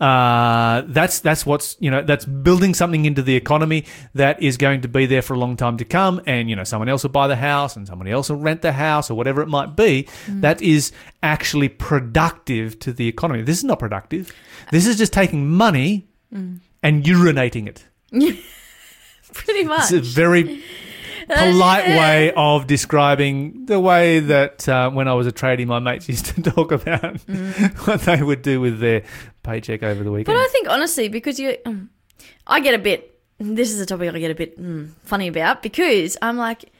Uh, 0.00 0.82
that's 0.88 1.20
that's 1.20 1.46
what's 1.46 1.76
you 1.78 1.90
know 1.90 2.02
that's 2.02 2.24
building 2.24 2.74
something 2.74 3.04
into 3.04 3.22
the 3.22 3.36
economy 3.36 3.84
that 4.14 4.42
is 4.42 4.56
going 4.56 4.80
to 4.80 4.88
be 4.88 5.06
there 5.06 5.22
for 5.22 5.34
a 5.34 5.38
long 5.38 5.56
time 5.56 5.76
to 5.76 5.84
come, 5.84 6.20
and 6.26 6.50
you 6.50 6.56
know 6.56 6.64
someone 6.64 6.88
else 6.88 7.04
will 7.04 7.10
buy 7.10 7.28
the 7.28 7.36
house 7.36 7.76
and 7.76 7.86
somebody 7.86 8.10
else 8.10 8.28
will 8.28 8.36
rent 8.36 8.62
the 8.62 8.72
house 8.72 9.10
or 9.10 9.14
whatever 9.14 9.40
it 9.40 9.48
might 9.48 9.76
be. 9.76 10.08
That 10.28 10.60
is 10.60 10.92
actually 11.22 11.68
productive 11.68 12.78
to 12.80 12.92
the 12.92 13.06
economy. 13.06 13.42
This 13.42 13.58
is 13.58 13.64
not 13.64 13.78
productive. 13.78 14.32
This 14.72 14.86
is 14.86 14.96
just 14.98 15.12
taking 15.12 15.48
money 15.48 16.08
and 16.82 17.04
urinating 17.04 17.68
it. 17.68 17.84
pretty 19.32 19.64
much. 19.64 19.92
It's 19.92 19.92
a 19.92 20.00
very 20.00 20.62
polite 21.28 21.86
way 21.86 22.32
of 22.36 22.66
describing 22.66 23.66
the 23.66 23.80
way 23.80 24.20
that 24.20 24.68
uh, 24.68 24.90
when 24.90 25.08
I 25.08 25.14
was 25.14 25.26
a 25.26 25.32
tradie, 25.32 25.66
my 25.66 25.78
mates 25.78 26.08
used 26.14 26.26
to 26.26 26.42
talk 26.42 26.72
about 26.72 27.20
what 27.84 28.02
they 28.02 28.22
would 28.22 28.42
do 28.42 28.60
with 28.60 28.80
their 28.80 29.02
paycheck 29.42 29.82
over 29.82 30.02
the 30.02 30.10
weekend. 30.10 30.36
But 30.36 30.36
I 30.36 30.48
think 30.48 30.68
honestly, 30.68 31.08
because 31.08 31.38
you, 31.38 31.56
um, 31.66 31.90
I 32.46 32.60
get 32.60 32.74
a 32.74 32.78
bit. 32.78 33.10
This 33.38 33.72
is 33.72 33.80
a 33.80 33.86
topic 33.86 34.14
I 34.14 34.18
get 34.20 34.30
a 34.30 34.34
bit 34.34 34.60
mm, 34.60 34.90
funny 35.02 35.26
about 35.26 35.60
because 35.60 36.16
I'm 36.22 36.36
like, 36.36 36.72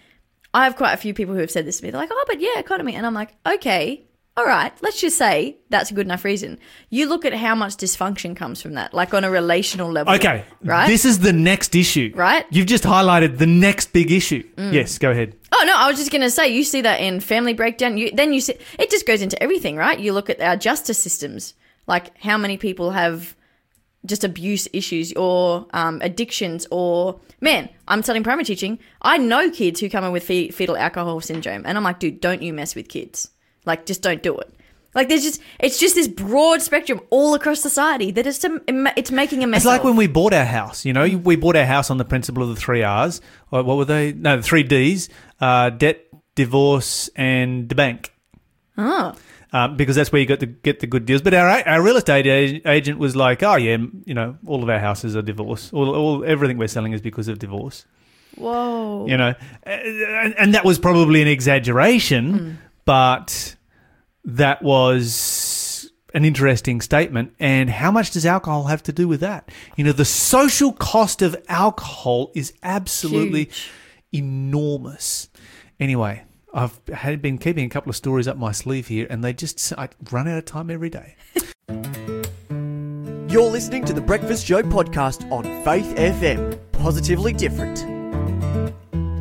I 0.55 0.65
have 0.65 0.77
quite 0.77 0.93
a 0.93 0.97
few 0.97 1.13
people 1.13 1.35
who 1.35 1.41
have 1.41 1.51
said 1.51 1.67
this 1.67 1.79
to 1.79 1.85
me. 1.85 1.91
They're 1.91 2.01
like, 2.01 2.11
"Oh, 2.13 2.25
but 2.29 2.41
yeah, 2.41 2.59
economy," 2.59 2.95
and 2.95 3.05
I'm 3.05 3.13
like, 3.13 3.35
"Okay, 3.45 4.05
all 4.37 4.45
right. 4.45 4.73
Let's 4.83 5.01
just 5.01 5.17
say 5.17 5.59
that's 5.71 5.91
a 5.91 5.95
good 5.95 6.07
enough 6.07 6.25
reason." 6.25 6.59
You 6.91 7.09
look 7.09 7.25
at 7.25 7.35
how 7.35 7.55
much 7.55 7.77
dysfunction 7.77 8.35
comes 8.37 8.61
from 8.61 8.75
that, 8.75 8.93
like 8.95 9.15
on 9.15 9.25
a 9.25 9.31
relational 9.31 9.91
level. 9.93 10.15
Okay, 10.15 10.45
right? 10.63 10.87
This 10.87 11.05
is 11.05 11.21
the 11.21 11.33
next 11.33 11.75
issue, 11.75 12.13
Right? 12.15 12.45
You've 12.51 12.67
just 12.67 12.85
highlighted 12.85 13.39
the 13.39 13.47
next 13.47 13.93
big 13.93 14.11
issue. 14.11 14.43
Yes, 14.57 14.99
go 14.99 15.11
ahead. 15.11 15.37
Oh 15.53 15.65
no, 15.67 15.77
I 15.77 15.89
was 15.89 15.99
just 15.99 16.11
gonna 16.11 16.31
say 16.31 16.49
you 16.49 16.65
see 16.65 16.81
that 16.83 17.01
in 17.01 17.21
family 17.21 17.55
breakdown. 17.55 17.97
You 17.97 18.11
then 18.11 18.33
you 18.33 18.41
see 18.41 18.55
it 18.79 18.91
just 18.91 19.07
goes 19.07 19.23
into 19.23 19.41
everything, 19.43 19.77
right? 19.77 19.99
You 19.99 20.13
look 20.13 20.29
at 20.31 20.41
our 20.41 20.57
justice 20.57 20.99
systems, 20.99 21.55
like 21.87 22.17
how 22.19 22.37
many 22.37 22.57
people 22.57 22.91
have 22.91 23.37
just 24.07 24.23
abuse 24.25 24.69
issues 24.75 25.13
or 25.15 25.67
um, 25.73 25.99
addictions, 26.03 26.67
or 26.71 27.21
man, 27.41 27.71
I'm 27.89 28.03
studying 28.03 28.23
primary 28.23 28.45
teaching. 28.45 28.79
I 29.01 29.17
know 29.17 29.51
kids 29.51 29.81
who 29.81 29.89
come 29.89 30.05
in 30.05 30.13
with 30.13 30.25
fe- 30.25 30.51
fetal 30.51 30.77
alcohol 30.77 31.21
syndrome, 31.23 31.63
and 31.65 31.79
I'm 31.79 31.85
like, 31.85 32.01
dude, 32.01 32.21
don't 32.21 32.43
you 32.43 32.53
mess 32.53 32.75
with 32.75 32.89
kids? 32.89 33.31
Like, 33.65 33.87
just 33.87 34.03
don't 34.03 34.23
do 34.23 34.37
it. 34.39 34.51
Like, 34.95 35.09
there's 35.09 35.25
just 35.25 35.41
it's 35.59 35.81
just 35.81 35.97
this 35.97 36.07
broad 36.07 36.63
spectrum 36.63 37.01
all 37.11 37.35
across 37.35 37.61
society 37.61 38.13
that 38.13 38.27
is 38.27 38.39
to, 38.41 38.63
it's 38.97 39.11
making 39.11 39.43
a 39.43 39.47
mess. 39.47 39.59
It's 39.59 39.67
like 39.67 39.81
of. 39.81 39.87
when 39.87 39.97
we 39.97 40.07
bought 40.07 40.33
our 40.33 40.45
house. 40.45 40.85
You 40.85 40.93
know, 40.93 41.09
we 41.19 41.35
bought 41.37 41.57
our 41.57 41.65
house 41.65 41.91
on 41.91 41.99
the 41.99 42.05
principle 42.05 42.43
of 42.45 42.51
the 42.51 42.57
three 42.57 42.83
R's. 42.83 43.21
What 43.49 43.67
were 43.67 43.85
they? 43.85 44.13
No, 44.13 44.37
the 44.37 44.43
three 44.43 44.63
D's: 44.63 45.09
uh, 45.41 45.71
debt, 45.71 46.07
divorce, 46.35 47.11
and 47.17 47.69
the 47.69 47.75
bank. 47.75 48.13
oh. 48.79 49.15
Um, 49.53 49.77
because 49.77 49.95
that's 49.95 50.11
where 50.11 50.21
you 50.21 50.27
got 50.27 50.41
to 50.41 50.47
get 50.47 50.81
the 50.81 50.89
good 50.89 51.07
deals. 51.07 51.23
But 51.23 51.33
our 51.33 51.49
our 51.49 51.81
real 51.81 51.97
estate 51.97 52.27
agent 52.67 52.99
was 52.99 53.15
like, 53.15 53.41
"Oh 53.45 53.55
yeah, 53.55 53.77
you 54.05 54.13
know, 54.13 54.37
all 54.47 54.65
of 54.65 54.69
our 54.69 54.81
houses 54.81 55.15
are 55.15 55.23
divorce. 55.23 55.73
All, 55.73 55.95
all 55.95 56.25
everything 56.25 56.59
we're 56.59 56.67
selling 56.67 56.93
is 56.93 57.01
because 57.01 57.29
of 57.29 57.39
divorce." 57.39 57.87
Whoa. 58.37 59.07
you 59.07 59.17
know 59.17 59.33
and, 59.63 60.35
and 60.37 60.55
that 60.55 60.65
was 60.65 60.81
probably 60.81 61.23
an 61.23 61.29
exaggeration 61.29 62.59
but 62.85 63.57
that 64.25 64.63
was 64.63 65.91
an 66.15 66.25
interesting 66.25 66.81
statement. 66.81 67.35
And 67.39 67.69
how 67.71 67.91
much 67.91 68.13
does 68.13 68.25
alcohol 68.25 68.65
have 68.65 68.83
to 68.85 68.93
do 68.93 69.09
with 69.09 69.21
that? 69.21 69.51
You 69.77 69.85
know, 69.85 69.93
the 69.93 70.05
social 70.05 70.73
cost 70.73 71.23
of 71.23 71.37
alcohol 71.49 72.31
is 72.35 72.53
absolutely 72.63 73.45
Huge. 73.45 73.71
enormous. 74.13 75.29
Anyway, 75.81 76.23
I've 76.53 76.81
had 76.93 77.21
been 77.21 77.39
keeping 77.39 77.65
a 77.65 77.69
couple 77.69 77.91
of 77.91 77.97
stories 77.97 78.29
up 78.29 78.37
my 78.37 78.53
sleeve 78.53 78.87
here, 78.87 79.07
and 79.11 79.25
they 79.25 79.33
just 79.33 79.73
I 79.77 79.89
run 80.13 80.29
out 80.29 80.39
of 80.39 80.45
time 80.45 80.71
every 80.71 80.91
day. 80.91 81.17
You're 83.29 83.51
listening 83.51 83.85
to 83.87 83.93
the 83.93 84.01
Breakfast 84.01 84.47
Show 84.47 84.63
podcast 84.63 85.29
on 85.33 85.43
Faith 85.65 85.97
FM. 85.97 86.57
Positively 86.71 87.33
different. 87.33 87.83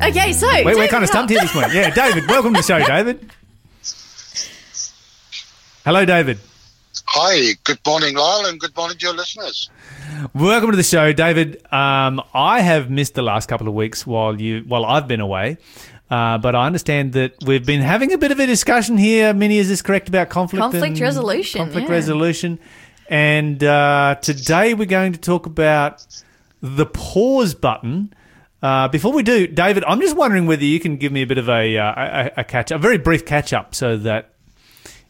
Okay, 0.00 0.32
so 0.32 0.46
We're, 0.64 0.76
we're 0.76 0.86
kind 0.86 1.02
of 1.02 1.10
stumped 1.10 1.30
here 1.30 1.40
this 1.40 1.52
morning. 1.52 1.74
Yeah, 1.74 1.90
David, 1.90 2.28
welcome 2.28 2.52
to 2.54 2.58
the 2.60 2.62
show, 2.62 2.78
David. 2.86 3.28
Hello, 5.84 6.06
David. 6.06 6.38
Hi, 7.08 7.56
good 7.64 7.78
morning, 7.86 8.16
Lyle, 8.16 8.46
and 8.46 8.58
good 8.58 8.74
morning 8.74 8.96
to 8.96 9.04
your 9.04 9.14
listeners. 9.14 9.68
Welcome 10.32 10.70
to 10.70 10.78
the 10.78 10.82
show, 10.82 11.12
David. 11.12 11.62
Um, 11.70 12.22
I 12.32 12.62
have 12.62 12.88
missed 12.88 13.12
the 13.12 13.20
last 13.20 13.50
couple 13.50 13.68
of 13.68 13.74
weeks 13.74 14.06
while 14.06 14.40
you 14.40 14.64
while 14.66 14.86
I've 14.86 15.06
been 15.06 15.20
away, 15.20 15.58
uh, 16.10 16.38
but 16.38 16.54
I 16.54 16.64
understand 16.64 17.12
that 17.12 17.34
we've 17.44 17.66
been 17.66 17.82
having 17.82 18.14
a 18.14 18.18
bit 18.18 18.32
of 18.32 18.40
a 18.40 18.46
discussion 18.46 18.96
here. 18.96 19.34
Minnie, 19.34 19.58
is 19.58 19.68
this 19.68 19.82
correct 19.82 20.08
about 20.08 20.30
conflict? 20.30 20.62
Conflict 20.62 20.92
and- 20.92 21.00
resolution, 21.00 21.58
Conflict 21.58 21.88
yeah. 21.88 21.94
resolution, 21.94 22.58
and 23.10 23.62
uh, 23.62 24.16
today 24.22 24.72
we're 24.72 24.86
going 24.86 25.12
to 25.12 25.20
talk 25.20 25.44
about 25.44 26.06
the 26.62 26.86
pause 26.86 27.54
button. 27.54 28.10
Uh, 28.62 28.88
before 28.88 29.12
we 29.12 29.22
do, 29.22 29.46
David, 29.46 29.84
I'm 29.86 30.00
just 30.00 30.16
wondering 30.16 30.46
whether 30.46 30.64
you 30.64 30.80
can 30.80 30.96
give 30.96 31.12
me 31.12 31.20
a 31.20 31.26
bit 31.26 31.36
of 31.36 31.50
a 31.50 31.76
uh, 31.76 32.30
a, 32.36 32.40
a 32.40 32.44
catch, 32.44 32.70
a 32.70 32.78
very 32.78 32.96
brief 32.96 33.26
catch 33.26 33.52
up, 33.52 33.74
so 33.74 33.98
that 33.98 34.30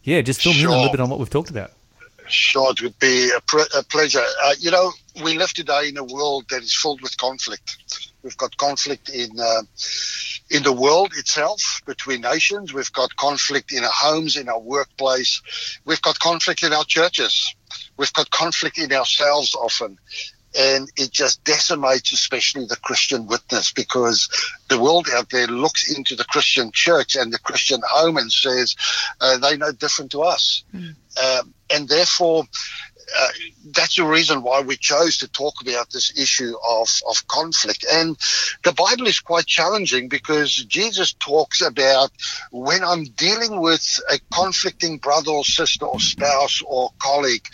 yeah, 0.04 0.20
just 0.20 0.42
fill 0.42 0.52
me 0.52 0.60
in 0.60 0.66
a 0.66 0.70
little 0.70 0.90
bit 0.90 1.00
on 1.00 1.10
what 1.10 1.18
we've 1.18 1.30
talked 1.30 1.50
about. 1.50 1.72
Sure, 2.26 2.70
it 2.70 2.82
would 2.82 2.98
be 2.98 3.30
a, 3.36 3.40
pre- 3.40 3.66
a 3.76 3.82
pleasure. 3.82 4.24
Uh, 4.44 4.54
you 4.58 4.70
know, 4.70 4.92
we 5.22 5.36
live 5.36 5.52
today 5.52 5.88
in 5.88 5.96
a 5.98 6.04
world 6.04 6.44
that 6.50 6.62
is 6.62 6.74
filled 6.74 7.02
with 7.02 7.16
conflict. 7.18 7.76
We've 8.22 8.36
got 8.36 8.56
conflict 8.56 9.10
in 9.10 9.38
uh, 9.38 9.62
in 10.50 10.62
the 10.62 10.72
world 10.72 11.12
itself 11.16 11.82
between 11.84 12.22
nations. 12.22 12.72
We've 12.72 12.92
got 12.92 13.14
conflict 13.16 13.72
in 13.72 13.84
our 13.84 13.92
homes, 13.92 14.36
in 14.36 14.48
our 14.48 14.58
workplace. 14.58 15.42
We've 15.84 16.00
got 16.00 16.18
conflict 16.18 16.62
in 16.62 16.72
our 16.72 16.84
churches. 16.84 17.54
We've 17.98 18.12
got 18.12 18.30
conflict 18.30 18.78
in 18.78 18.92
ourselves 18.92 19.54
often. 19.54 19.98
And 20.56 20.88
it 20.96 21.10
just 21.10 21.42
decimates, 21.44 22.12
especially 22.12 22.66
the 22.66 22.76
Christian 22.76 23.26
witness, 23.26 23.72
because 23.72 24.28
the 24.68 24.80
world 24.80 25.08
out 25.12 25.30
there 25.30 25.46
looks 25.46 25.94
into 25.96 26.14
the 26.14 26.24
Christian 26.24 26.70
church 26.72 27.16
and 27.16 27.32
the 27.32 27.38
Christian 27.38 27.80
home 27.88 28.16
and 28.16 28.30
says 28.30 28.76
uh, 29.20 29.38
they're 29.38 29.56
no 29.56 29.72
different 29.72 30.12
to 30.12 30.22
us. 30.22 30.64
Um, 31.22 31.54
and 31.70 31.88
therefore, 31.88 32.44
uh, 33.16 33.28
that's 33.66 33.96
the 33.96 34.04
reason 34.04 34.42
why 34.42 34.60
we 34.60 34.76
chose 34.76 35.18
to 35.18 35.28
talk 35.28 35.54
about 35.60 35.90
this 35.90 36.18
issue 36.18 36.54
of, 36.68 36.88
of 37.08 37.26
conflict. 37.26 37.84
And 37.90 38.16
the 38.62 38.72
Bible 38.72 39.06
is 39.06 39.20
quite 39.20 39.46
challenging 39.46 40.08
because 40.08 40.54
Jesus 40.64 41.12
talks 41.14 41.60
about 41.60 42.10
when 42.50 42.82
I'm 42.82 43.04
dealing 43.04 43.60
with 43.60 44.00
a 44.10 44.18
conflicting 44.32 44.98
brother 44.98 45.30
or 45.30 45.44
sister 45.44 45.86
or 45.86 46.00
spouse 46.00 46.62
or 46.66 46.90
colleague, 46.98 47.46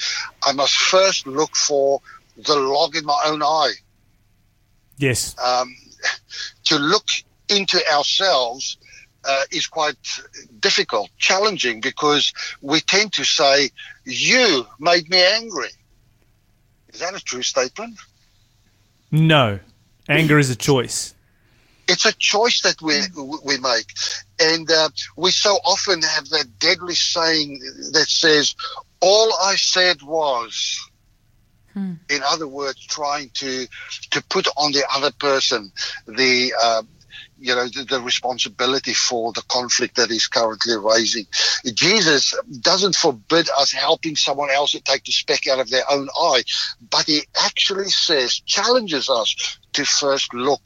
I 0.43 0.53
must 0.53 0.75
first 0.75 1.27
look 1.27 1.57
for 1.57 2.01
the 2.45 2.57
log 2.57 2.97
in 2.97 3.05
my 3.05 3.21
own 3.27 3.43
eye 3.43 3.73
Yes. 4.99 5.35
um, 5.43 5.75
to 6.65 6.79
look 6.79 7.09
into 7.49 7.81
ourselves 7.93 8.77
uh, 9.25 9.43
is 9.51 9.67
quite 9.67 9.97
difficult, 10.61 11.11
challenging, 11.19 11.81
because 11.81 12.33
we 12.63 12.81
tend 12.81 13.13
to 13.15 13.25
say, 13.25 13.71
You 14.05 14.67
made 14.79 15.09
me 15.11 15.23
angry. 15.23 15.69
Is 16.93 17.01
that 17.01 17.15
a 17.15 17.21
true 17.21 17.43
statement? 17.43 17.99
No. 19.11 19.59
Anger 20.09 20.39
is 20.39 20.51
a 20.51 20.57
choice. 20.57 21.15
It's 21.89 22.07
a 22.07 22.13
choice 22.13 22.63
that 22.63 22.81
we 22.81 23.01
we 23.45 23.59
make, 23.59 23.93
and 24.39 24.71
uh, 24.71 24.91
we 25.17 25.33
so 25.33 25.57
often 25.65 26.03
have 26.03 26.29
that 26.29 26.47
deadly 26.61 26.95
saying 26.95 27.59
that 27.93 28.07
says, 28.09 28.55
"All 29.01 29.33
I 29.43 29.57
said 29.57 30.01
was." 30.03 30.79
In 31.77 32.23
other 32.25 32.49
words, 32.49 32.85
trying 32.87 33.31
to 33.35 33.67
to 34.11 34.25
put 34.29 34.47
on 34.57 34.73
the 34.73 34.85
other 34.93 35.13
person 35.13 35.73
the 36.07 36.53
uh, 36.61 36.83
you 37.39 37.55
know 37.55 37.67
the, 37.67 37.85
the 37.85 38.01
responsibility 38.01 38.93
for 38.93 39.33
the 39.33 39.43
conflict 39.49 39.97
that 39.97 40.11
is 40.11 40.27
currently 40.27 40.77
raising. 40.77 41.27
Jesus 41.65 42.35
doesn't 42.61 42.95
forbid 42.95 43.49
us 43.59 43.73
helping 43.73 44.17
someone 44.17 44.51
else 44.51 44.73
to 44.73 44.81
take 44.81 45.05
the 45.05 45.13
speck 45.13 45.47
out 45.47 45.59
of 45.59 45.71
their 45.71 45.85
own 45.91 46.09
eye, 46.17 46.43
but 46.91 47.07
he 47.07 47.23
actually 47.43 47.89
says 47.89 48.41
challenges 48.41 49.09
us 49.09 49.59
to 49.73 49.85
first 49.85 50.35
look 50.35 50.63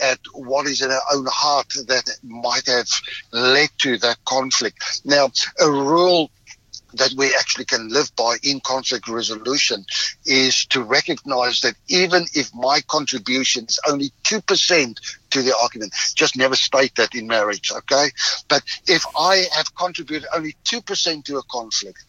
at 0.00 0.18
what 0.34 0.66
is 0.66 0.82
in 0.82 0.90
our 0.90 1.02
own 1.14 1.26
heart 1.28 1.68
that 1.86 2.10
might 2.22 2.66
have 2.66 2.88
led 3.32 3.68
to 3.78 3.98
that 3.98 4.16
conflict. 4.24 4.78
Now, 5.04 5.30
a 5.60 5.70
rule 5.70 6.30
that 6.96 7.12
we 7.16 7.34
actually 7.38 7.64
can 7.64 7.88
live 7.88 8.14
by 8.16 8.36
in 8.42 8.60
conflict 8.60 9.08
resolution 9.08 9.84
is 10.24 10.66
to 10.66 10.82
recognize 10.82 11.60
that 11.60 11.74
even 11.88 12.24
if 12.34 12.54
my 12.54 12.80
contribution 12.88 13.64
is 13.64 13.78
only 13.88 14.10
2% 14.24 14.96
to 15.30 15.42
the 15.42 15.56
argument, 15.60 15.92
just 16.14 16.36
never 16.36 16.56
state 16.56 16.94
that 16.96 17.14
in 17.14 17.26
marriage, 17.26 17.70
okay? 17.72 18.08
But 18.48 18.62
if 18.86 19.04
I 19.18 19.44
have 19.56 19.74
contributed 19.74 20.28
only 20.34 20.56
2% 20.64 21.24
to 21.24 21.38
a 21.38 21.42
conflict, 21.44 22.02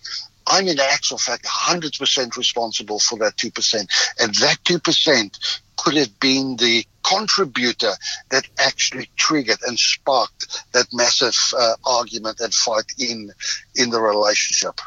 I'm 0.47 0.67
in 0.67 0.79
actual 0.79 1.17
fact 1.17 1.45
100% 1.45 2.37
responsible 2.37 2.99
for 2.99 3.19
that 3.19 3.35
2%. 3.35 3.75
And 4.19 4.35
that 4.35 4.57
2% 4.63 5.59
could 5.77 5.95
have 5.95 6.19
been 6.19 6.55
the 6.57 6.85
contributor 7.03 7.93
that 8.29 8.47
actually 8.59 9.09
triggered 9.15 9.59
and 9.65 9.77
sparked 9.79 10.63
that 10.73 10.87
massive 10.91 11.37
uh, 11.57 11.75
argument 11.85 12.39
and 12.39 12.53
fight 12.53 12.91
in 12.97 13.31
in 13.75 13.89
the 13.89 14.01
relationship. 14.01 14.81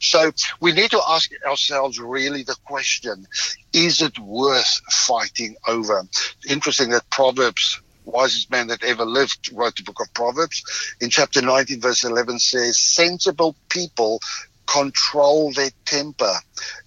So 0.00 0.32
we 0.60 0.72
need 0.72 0.90
to 0.92 1.02
ask 1.08 1.30
ourselves 1.46 1.98
really 1.98 2.42
the 2.42 2.56
question: 2.64 3.26
Is 3.72 4.00
it 4.00 4.18
worth 4.18 4.80
fighting 4.90 5.56
over? 5.68 6.04
Interesting 6.48 6.90
that 6.90 7.10
Proverbs. 7.10 7.80
Wisest 8.06 8.52
man 8.52 8.68
that 8.68 8.84
ever 8.84 9.04
lived 9.04 9.50
wrote 9.52 9.74
the 9.74 9.82
book 9.82 9.98
of 10.00 10.14
Proverbs. 10.14 10.62
In 11.00 11.10
chapter 11.10 11.42
19, 11.42 11.80
verse 11.80 12.04
11 12.04 12.38
says, 12.38 12.78
Sensible 12.78 13.56
people 13.68 14.20
control 14.66 15.52
their 15.52 15.70
temper. 15.84 16.34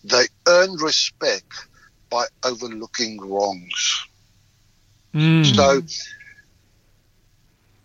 They 0.04 0.26
earn 0.48 0.74
respect 0.74 1.54
by 2.10 2.26
overlooking 2.44 3.20
wrongs. 3.22 4.06
Mm. 5.14 5.56
So, 5.56 5.82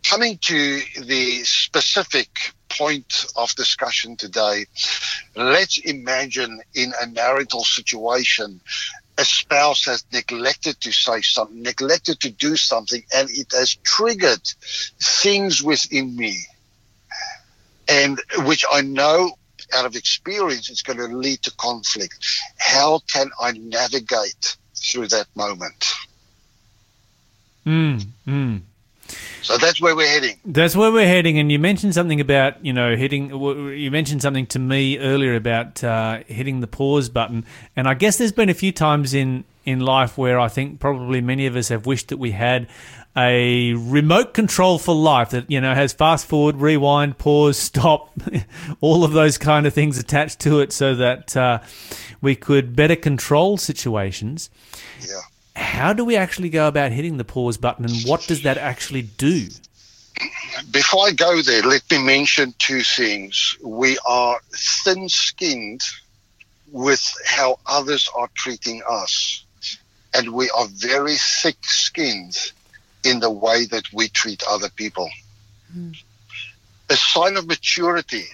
coming 0.09 0.39
to 0.43 0.81
the 1.03 1.45
specific 1.45 2.29
point 2.69 3.27
of 3.37 3.55
discussion 3.55 4.17
today, 4.17 4.67
let's 5.37 5.79
imagine 5.79 6.61
in 6.75 6.93
a 7.03 7.07
marital 7.07 7.65
situation, 7.65 8.61
a 9.17 9.25
spouse 9.25 9.85
has 9.85 10.05
neglected 10.13 10.81
to 10.81 10.93
say 10.93 11.23
something, 11.23 11.63
neglected 11.63 12.21
to 12.21 12.31
do 12.31 12.57
something, 12.57 13.03
and 13.15 13.31
it 13.31 13.53
has 13.53 13.77
triggered 13.77 14.43
things 15.01 15.63
within 15.63 16.17
me, 16.17 16.39
and 17.89 18.21
which 18.39 18.65
I 18.71 18.81
know 18.81 19.37
out 19.73 19.87
of 19.87 19.97
experience 19.97 20.71
it's 20.71 20.83
going 20.83 20.99
to 20.99 21.07
lead 21.07 21.43
to 21.43 21.51
conflict. 21.53 22.27
How 22.59 23.01
can 23.13 23.31
I 23.41 23.53
navigate 23.53 24.57
through 24.75 25.09
that 25.09 25.27
moment? 25.35 25.85
Mm, 27.67 28.03
mm. 28.27 28.61
So 29.43 29.59
that's 29.59 29.81
where 29.81 29.95
we're 29.95 30.09
heading. 30.09 30.39
That's 30.45 30.75
where 30.75 30.91
we're 30.91 31.07
heading. 31.07 31.39
And 31.39 31.53
you 31.53 31.59
mentioned 31.59 31.95
something 31.95 32.21
about, 32.21 32.65
you 32.65 32.73
know, 32.73 32.97
hitting, 32.97 33.29
you 33.29 33.91
mentioned 33.91 34.23
something 34.23 34.47
to 34.49 34.59
me 34.59 34.99
earlier 34.99 35.35
about 35.35 35.85
uh, 35.85 36.21
hitting 36.27 36.61
the 36.61 36.67
pause 36.67 37.11
button. 37.11 37.45
And 37.77 37.87
I 37.87 37.95
guess 37.95 38.17
there's 38.17 38.33
been 38.33 38.49
a 38.49 38.55
few 38.55 38.73
times 38.73 39.13
in, 39.13 39.45
in 39.67 39.81
life 39.81 40.17
where 40.17 40.41
I 40.41 40.49
think 40.49 40.81
probably 40.81 41.21
many 41.21 41.47
of 41.47 41.57
us 41.57 41.69
have 41.69 41.85
wished 41.85 42.09
that 42.09 42.17
we 42.17 42.31
had 42.31 42.69
a 43.17 43.75
remote 43.75 44.35
control 44.35 44.79
for 44.79 44.95
life 44.95 45.31
that, 45.31 45.51
you 45.51 45.61
know, 45.61 45.75
has 45.75 45.93
fast 45.93 46.27
forward, 46.27 46.57
rewind, 46.57 47.17
pause, 47.19 47.57
stop, 47.57 48.13
all 48.81 49.05
of 49.05 49.13
those 49.13 49.39
kind 49.39 49.67
of 49.67 49.73
things 49.73 49.99
attached 49.99 50.41
to 50.41 50.61
it 50.61 50.73
so 50.73 50.95
that 50.97 51.37
uh, 51.37 51.61
we 52.21 52.35
could 52.35 52.75
better 52.75 52.97
control 52.97 53.57
situations. 53.57 54.51
Yeah. 55.01 55.21
How 55.55 55.93
do 55.93 56.05
we 56.05 56.17
actually 56.17 56.49
go 56.49 56.67
about 56.67 56.91
hitting 56.91 57.17
the 57.17 57.25
pause 57.25 57.57
button 57.57 57.85
and 57.85 57.95
what 58.05 58.27
does 58.27 58.43
that 58.43 58.59
actually 58.59 59.03
do? 59.03 59.49
Before 60.71 61.07
I 61.07 61.13
go 61.13 61.43
there, 61.43 61.63
let 61.63 61.89
me 61.91 61.99
mention 61.99 62.55
two 62.59 62.83
things. 62.83 63.57
We 63.63 63.99
are 64.07 64.41
thin 64.53 65.09
skinned 65.09 65.83
with 66.71 67.05
how 67.27 67.59
others 67.67 68.09
are 68.17 68.29
treating 68.35 68.83
us, 68.89 69.45
and 70.13 70.33
we 70.33 70.51
are 70.51 70.67
very 70.67 71.17
thick 71.17 71.57
skinned 71.63 72.53
in 73.05 73.21
the 73.21 73.31
way 73.31 73.67
that 73.67 73.85
we 73.93 74.09
treat 74.09 74.43
other 74.49 74.71
people. 74.71 75.11
Hmm. 75.73 75.93
A 76.91 76.97
sign 76.97 77.37
of 77.37 77.47
maturity 77.47 78.27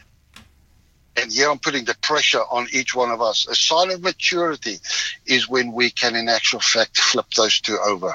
and 1.16 1.32
here 1.32 1.50
I'm 1.50 1.58
putting 1.58 1.84
the 1.84 1.96
pressure 2.00 2.40
on 2.50 2.68
each 2.72 2.94
one 2.94 3.10
of 3.10 3.20
us. 3.20 3.46
A 3.46 3.54
sign 3.54 3.90
of 3.90 4.00
maturity 4.00 4.78
is 5.26 5.48
when 5.48 5.72
we 5.72 5.90
can, 5.90 6.14
in 6.14 6.28
actual 6.28 6.60
fact, 6.60 6.98
flip 6.98 7.26
those 7.36 7.60
two 7.60 7.78
over 7.84 8.14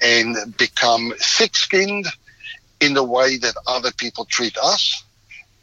and 0.00 0.56
become 0.56 1.12
thick 1.18 1.54
skinned 1.54 2.06
in 2.80 2.94
the 2.94 3.04
way 3.04 3.36
that 3.38 3.54
other 3.66 3.92
people 3.92 4.24
treat 4.24 4.56
us 4.56 5.04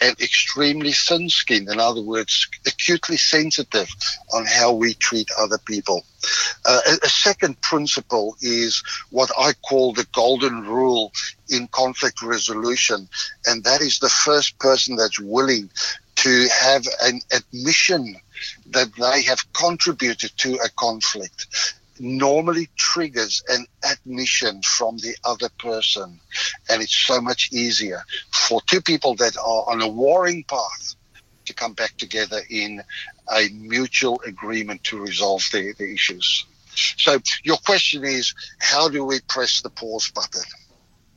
and 0.02 0.20
extremely 0.22 0.92
thin 0.92 1.30
skinned. 1.30 1.70
In 1.70 1.80
other 1.80 2.02
words, 2.02 2.48
acutely 2.66 3.18
sensitive 3.18 3.90
on 4.34 4.46
how 4.46 4.74
we 4.74 4.94
treat 4.94 5.30
other 5.38 5.58
people. 5.58 6.04
Uh, 6.66 6.80
a, 6.88 7.06
a 7.06 7.10
second 7.10 7.60
principle 7.62 8.36
is 8.42 8.84
what 9.10 9.32
I 9.38 9.54
call 9.68 9.94
the 9.94 10.08
golden 10.14 10.62
rule 10.66 11.12
in 11.50 11.68
conflict 11.68 12.22
resolution, 12.22 13.08
and 13.46 13.64
that 13.64 13.82
is 13.82 14.00
the 14.00 14.10
first 14.10 14.58
person 14.60 14.96
that's 14.96 15.20
willing 15.20 15.70
to 16.16 16.50
have 16.62 16.86
an 17.04 17.22
admission 17.32 18.16
that 18.68 18.94
they 18.96 19.24
have 19.24 19.54
contributed 19.54 20.32
to 20.38 20.56
a 20.56 20.70
conflict 20.70 21.76
normally 22.00 22.70
triggers 22.76 23.44
an 23.50 23.66
admission 23.84 24.62
from 24.62 24.98
the 24.98 25.16
other 25.24 25.50
person. 25.60 26.20
And 26.70 26.82
it's 26.82 26.98
so 26.98 27.22
much 27.22 27.50
easier 27.52 28.04
for 28.32 28.62
two 28.62 28.82
people 28.82 29.16
that 29.16 29.38
are 29.38 29.64
on 29.70 29.82
a 29.82 29.88
warring 29.88 30.44
path 30.44 30.96
to 31.46 31.54
come 31.54 31.74
back 31.74 31.98
together 31.98 32.42
in 32.50 32.82
a 33.32 33.50
mutual 33.50 34.22
agreement 34.26 34.84
to 34.86 35.00
resolve 35.00 35.44
the, 35.52 35.74
the 35.78 35.92
issues. 35.92 36.46
So 36.98 37.20
your 37.44 37.58
question 37.58 38.06
is, 38.06 38.34
how 38.60 38.90
do 38.90 39.04
we 39.04 39.20
press 39.28 39.62
the 39.62 39.70
pause 39.70 40.12
button? 40.12 40.44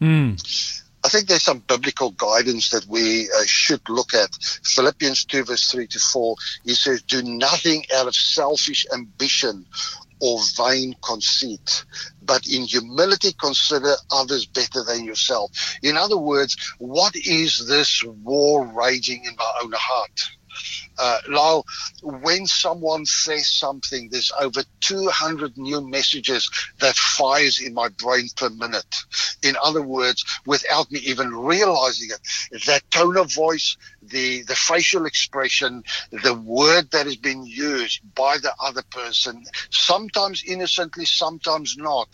Mm. 0.01 0.83
I 1.05 1.09
think 1.09 1.29
there's 1.29 1.43
some 1.43 1.59
biblical 1.59 2.11
guidance 2.13 2.71
that 2.71 2.87
we 2.87 3.29
uh, 3.29 3.43
should 3.45 3.89
look 3.89 4.15
at. 4.15 4.31
Philippians 4.65 5.25
2 5.25 5.45
verse 5.45 5.71
3 5.71 5.87
to 5.89 5.99
4, 5.99 6.37
he 6.65 6.75
says, 6.75 7.03
do 7.03 7.23
nothing 7.23 7.85
out 7.95 8.07
of 8.07 8.15
selfish 8.15 8.87
ambition 8.93 9.67
or 10.23 10.41
vain 10.57 10.95
conceit, 11.03 11.85
but 12.23 12.47
in 12.47 12.63
humility 12.63 13.33
consider 13.41 13.95
others 14.13 14.47
better 14.47 14.85
than 14.85 15.05
yourself. 15.05 15.51
In 15.83 15.97
other 15.97 16.17
words, 16.17 16.57
what 16.79 17.17
is 17.17 17.67
this 17.67 18.05
war 18.05 18.65
raging 18.65 19.25
in 19.25 19.35
my 19.37 19.53
own 19.65 19.73
heart? 19.75 20.21
Uh, 20.99 21.19
Lyle, 21.29 21.65
when 22.03 22.47
someone 22.47 23.07
says 23.07 23.49
something, 23.49 24.09
there's 24.11 24.33
over 24.41 24.63
200 24.81 25.57
new 25.57 25.81
messages 25.81 26.51
that 26.81 26.95
fires 26.97 27.61
in 27.61 27.75
my 27.75 27.89
brain 27.89 28.29
per 28.37 28.51
minute. 28.51 28.95
In 29.43 29.57
other 29.63 29.83
words, 29.83 30.25
without 30.47 30.91
me 30.91 31.01
even 31.01 31.35
realizing 31.35 32.11
it, 32.11 32.65
that 32.67 32.89
tone 32.91 33.17
of 33.17 33.33
voice, 33.33 33.77
the, 34.03 34.43
the 34.43 34.55
facial 34.55 35.07
expression, 35.07 35.83
the 36.11 36.35
word 36.35 36.91
that 36.91 37.07
has 37.07 37.17
been 37.17 37.45
used 37.45 38.01
by 38.15 38.37
the 38.39 38.53
other 38.61 38.83
person, 38.91 39.43
sometimes 39.71 40.43
innocently, 40.47 41.05
sometimes 41.05 41.77
not, 41.77 42.09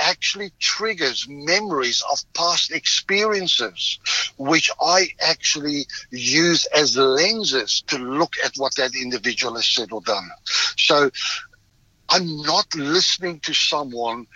actually 0.00 0.52
triggers 0.58 1.26
memories 1.28 2.02
of 2.10 2.18
past 2.34 2.72
experiences, 2.72 3.98
which 4.36 4.70
I 4.80 5.08
actually 5.20 5.86
use 6.10 6.66
as 6.66 6.96
lenses 6.96 7.82
to 7.88 7.98
look 7.98 8.34
at 8.44 8.52
what 8.56 8.74
that 8.76 8.94
individual 8.94 9.56
has 9.56 9.66
said 9.66 9.92
or 9.92 10.00
done. 10.00 10.28
So 10.76 11.10
I'm 12.08 12.42
not 12.42 12.74
listening 12.74 13.40
to 13.40 13.54
someone 13.54 14.26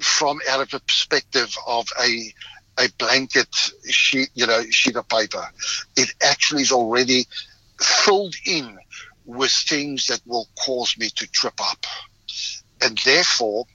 from 0.00 0.40
out 0.48 0.60
of 0.60 0.74
a 0.74 0.80
perspective 0.80 1.54
of 1.66 1.86
a 2.00 2.32
a 2.78 2.88
blanket 2.98 3.48
sheet, 3.88 4.30
you 4.34 4.46
know, 4.46 4.62
sheet 4.70 4.96
of 4.96 5.06
paper. 5.08 5.44
It 5.96 6.08
actually 6.22 6.62
is 6.62 6.72
already 6.72 7.26
filled 7.80 8.34
in 8.46 8.78
with 9.26 9.52
things 9.52 10.06
that 10.06 10.20
will 10.26 10.48
cause 10.64 10.96
me 10.98 11.10
to 11.16 11.26
trip 11.28 11.60
up. 11.60 11.86
And 12.80 12.98
therefore, 13.04 13.66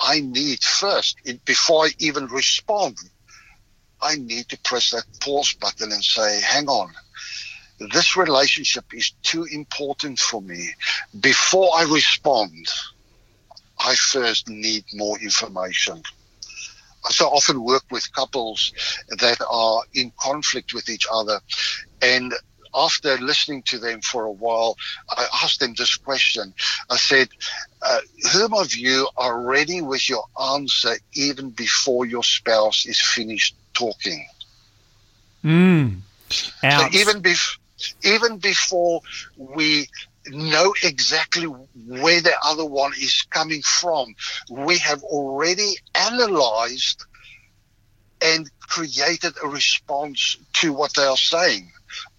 I 0.00 0.20
need 0.20 0.62
first, 0.62 1.18
before 1.44 1.86
I 1.86 1.90
even 1.98 2.26
respond, 2.26 2.96
I 4.00 4.16
need 4.16 4.48
to 4.48 4.58
press 4.60 4.90
that 4.90 5.04
pause 5.20 5.54
button 5.60 5.92
and 5.92 6.02
say, 6.02 6.40
hang 6.40 6.68
on, 6.68 6.90
this 7.92 8.16
relationship 8.16 8.84
is 8.94 9.12
too 9.22 9.44
important 9.44 10.18
for 10.18 10.40
me. 10.40 10.70
Before 11.20 11.70
I 11.74 11.84
respond, 11.84 12.66
I 13.78 13.94
first 13.94 14.48
need 14.48 14.84
more 14.94 15.18
information. 15.18 16.02
I 17.04 17.10
so 17.10 17.26
often 17.26 17.64
work 17.64 17.84
with 17.90 18.12
couples 18.12 18.72
that 19.08 19.38
are 19.50 19.82
in 19.94 20.12
conflict 20.18 20.74
with 20.74 20.88
each 20.90 21.06
other 21.10 21.40
and 22.02 22.32
after 22.74 23.16
listening 23.18 23.62
to 23.62 23.78
them 23.78 24.00
for 24.00 24.24
a 24.24 24.30
while, 24.30 24.76
I 25.08 25.26
asked 25.42 25.60
them 25.60 25.74
this 25.76 25.96
question. 25.96 26.54
I 26.88 26.96
said, 26.96 27.28
uh, 27.82 28.00
whom 28.32 28.54
of 28.54 28.74
you 28.74 29.08
are 29.16 29.40
ready 29.40 29.80
with 29.80 30.08
your 30.08 30.24
answer 30.40 30.96
even 31.14 31.50
before 31.50 32.06
your 32.06 32.24
spouse 32.24 32.86
is 32.86 33.00
finished 33.00 33.54
talking? 33.74 34.26
Mm. 35.44 36.00
So 36.30 36.98
even, 36.98 37.22
bef- 37.22 37.58
even 38.04 38.38
before 38.38 39.00
we 39.36 39.88
know 40.28 40.74
exactly 40.82 41.44
where 41.44 42.20
the 42.20 42.34
other 42.44 42.64
one 42.64 42.92
is 42.92 43.22
coming 43.30 43.62
from, 43.62 44.14
we 44.50 44.78
have 44.78 45.02
already 45.02 45.74
analyzed 45.94 47.04
and 48.22 48.50
created 48.60 49.32
a 49.42 49.48
response 49.48 50.36
to 50.54 50.72
what 50.72 50.94
they 50.94 51.04
are 51.04 51.16
saying. 51.16 51.72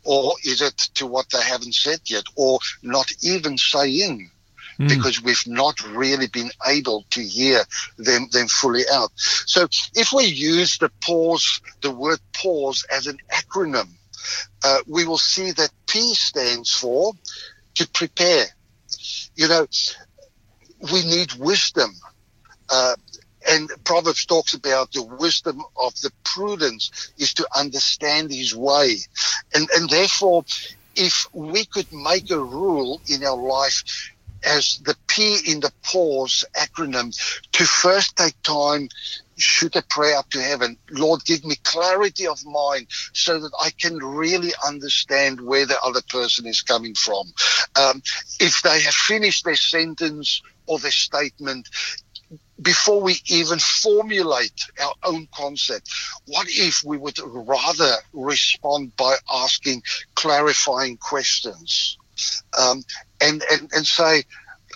Or 0.04 0.34
is 0.44 0.62
it 0.62 0.78
to 0.96 1.06
what 1.06 1.30
they 1.32 1.42
haven't 1.44 1.76
said 1.76 2.00
yet, 2.06 2.24
or 2.36 2.60
not 2.82 3.12
even 3.22 3.58
saying? 3.58 4.30
Mm. 4.80 4.90
Because 4.90 5.22
we've 5.22 5.48
not 5.48 5.82
really 5.90 6.28
been 6.28 6.50
able 6.66 7.06
to 7.12 7.22
hear 7.22 7.64
them, 7.98 8.28
them 8.32 8.48
fully 8.48 8.84
out. 8.92 9.12
So 9.16 9.68
if 9.94 10.12
we 10.14 10.26
use 10.26 10.78
the 10.78 10.92
pause, 11.04 11.62
the 11.82 11.92
word 11.92 12.20
pause 12.34 12.86
as 12.92 13.08
an 13.08 13.18
acronym, 13.32 13.90
uh, 14.64 14.80
we 14.88 15.06
will 15.06 15.18
see 15.18 15.52
that 15.52 15.72
P 15.88 16.14
stands 16.14 16.72
for 16.72 17.14
to 17.76 17.90
prepare. 17.90 18.46
You 19.36 19.48
know, 19.48 19.68
we 20.92 21.04
need 21.06 21.34
wisdom. 21.34 21.92
Uh, 22.70 22.96
and 23.52 23.70
Proverbs 23.84 24.26
talks 24.26 24.54
about 24.54 24.94
the 24.94 25.04
wisdom 25.04 25.62
of 25.78 25.94
the 26.02 26.12
prudence 26.24 27.12
is 27.18 27.34
to 27.34 27.48
understand 27.56 28.32
his 28.32 28.56
way. 28.56 28.98
And, 29.54 29.70
and 29.76 29.90
therefore, 29.90 30.46
if 30.96 31.26
we 31.34 31.66
could 31.66 31.92
make 31.92 32.32
a 32.32 32.40
rule 32.40 33.02
in 33.08 33.24
our 33.26 33.36
life 33.36 33.84
as 34.44 34.80
the 34.86 34.96
P 35.08 35.40
in 35.48 35.60
the 35.60 35.72
pause 35.84 36.46
acronym 36.58 37.14
to 37.52 37.64
first 37.66 38.16
take 38.16 38.42
time, 38.44 38.88
shoot 39.38 39.76
a 39.76 39.84
prayer 39.90 40.18
up 40.18 40.30
to 40.30 40.42
heaven. 40.42 40.78
Lord, 40.90 41.22
give 41.26 41.44
me 41.44 41.56
clarity 41.64 42.28
of 42.28 42.40
mind 42.46 42.88
so 43.14 43.40
that 43.40 43.52
I 43.60 43.72
can 43.80 43.98
really 43.98 44.52
understand 44.66 45.42
where 45.42 45.66
the 45.66 45.80
other 45.82 46.02
person 46.10 46.48
is 46.48 46.62
coming 46.62 46.96
from. 46.96 47.28
Um, 47.76 48.02
if 48.40 48.62
they 48.62 48.82
have 48.82 48.94
finished 48.94 49.46
their 49.46 49.56
sentence 49.56 50.42
or 50.68 50.80
their 50.80 50.92
statement, 50.92 51.68
before 52.62 53.02
we 53.02 53.16
even 53.28 53.60
formulate 53.60 54.66
our 54.82 54.94
own 55.04 55.28
concept, 55.34 55.90
what 56.26 56.48
if 56.50 56.84
we 56.86 56.98
would 56.98 57.18
rather 57.24 57.94
respond 58.14 58.96
by 58.98 59.16
asking 59.34 59.82
clarifying 60.16 60.98
questions 60.98 61.98
um, 62.60 62.84
and, 63.22 63.44
and, 63.52 63.72
and 63.74 63.86
say, 63.86 64.24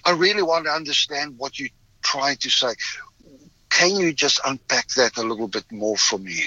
I 0.03 0.11
really 0.11 0.43
want 0.43 0.65
to 0.65 0.71
understand 0.71 1.35
what 1.37 1.59
you're 1.59 1.69
trying 2.01 2.37
to 2.37 2.49
say. 2.49 2.73
Can 3.69 3.95
you 3.95 4.13
just 4.13 4.39
unpack 4.45 4.87
that 4.89 5.17
a 5.17 5.23
little 5.23 5.47
bit 5.47 5.65
more 5.71 5.97
for 5.97 6.17
me? 6.17 6.43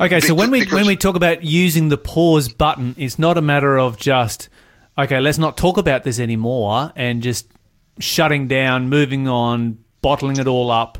Okay, 0.00 0.18
so 0.20 0.34
when 0.34 0.50
we 0.50 0.66
when 0.66 0.86
we 0.86 0.96
talk 0.96 1.14
about 1.14 1.44
using 1.44 1.88
the 1.88 1.96
pause 1.96 2.48
button, 2.48 2.96
it's 2.98 3.16
not 3.16 3.38
a 3.38 3.40
matter 3.40 3.78
of 3.78 3.96
just 3.96 4.48
okay, 4.98 5.20
let's 5.20 5.38
not 5.38 5.56
talk 5.56 5.76
about 5.76 6.02
this 6.02 6.18
anymore 6.18 6.92
and 6.96 7.22
just 7.22 7.46
shutting 8.00 8.48
down, 8.48 8.88
moving 8.88 9.28
on, 9.28 9.83
bottling 10.04 10.36
it 10.36 10.46
all 10.46 10.70
up 10.70 10.98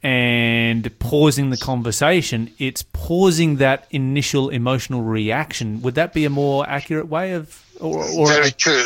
and 0.00 0.96
pausing 1.00 1.50
the 1.50 1.56
conversation, 1.56 2.54
it's 2.56 2.84
pausing 2.84 3.56
that 3.56 3.84
initial 3.90 4.48
emotional 4.48 5.02
reaction. 5.02 5.82
Would 5.82 5.96
that 5.96 6.12
be 6.12 6.24
a 6.24 6.30
more 6.30 6.64
accurate 6.68 7.08
way 7.08 7.32
of? 7.32 7.64
Or, 7.80 8.04
or 8.10 8.28
Very 8.28 8.52
true. 8.52 8.84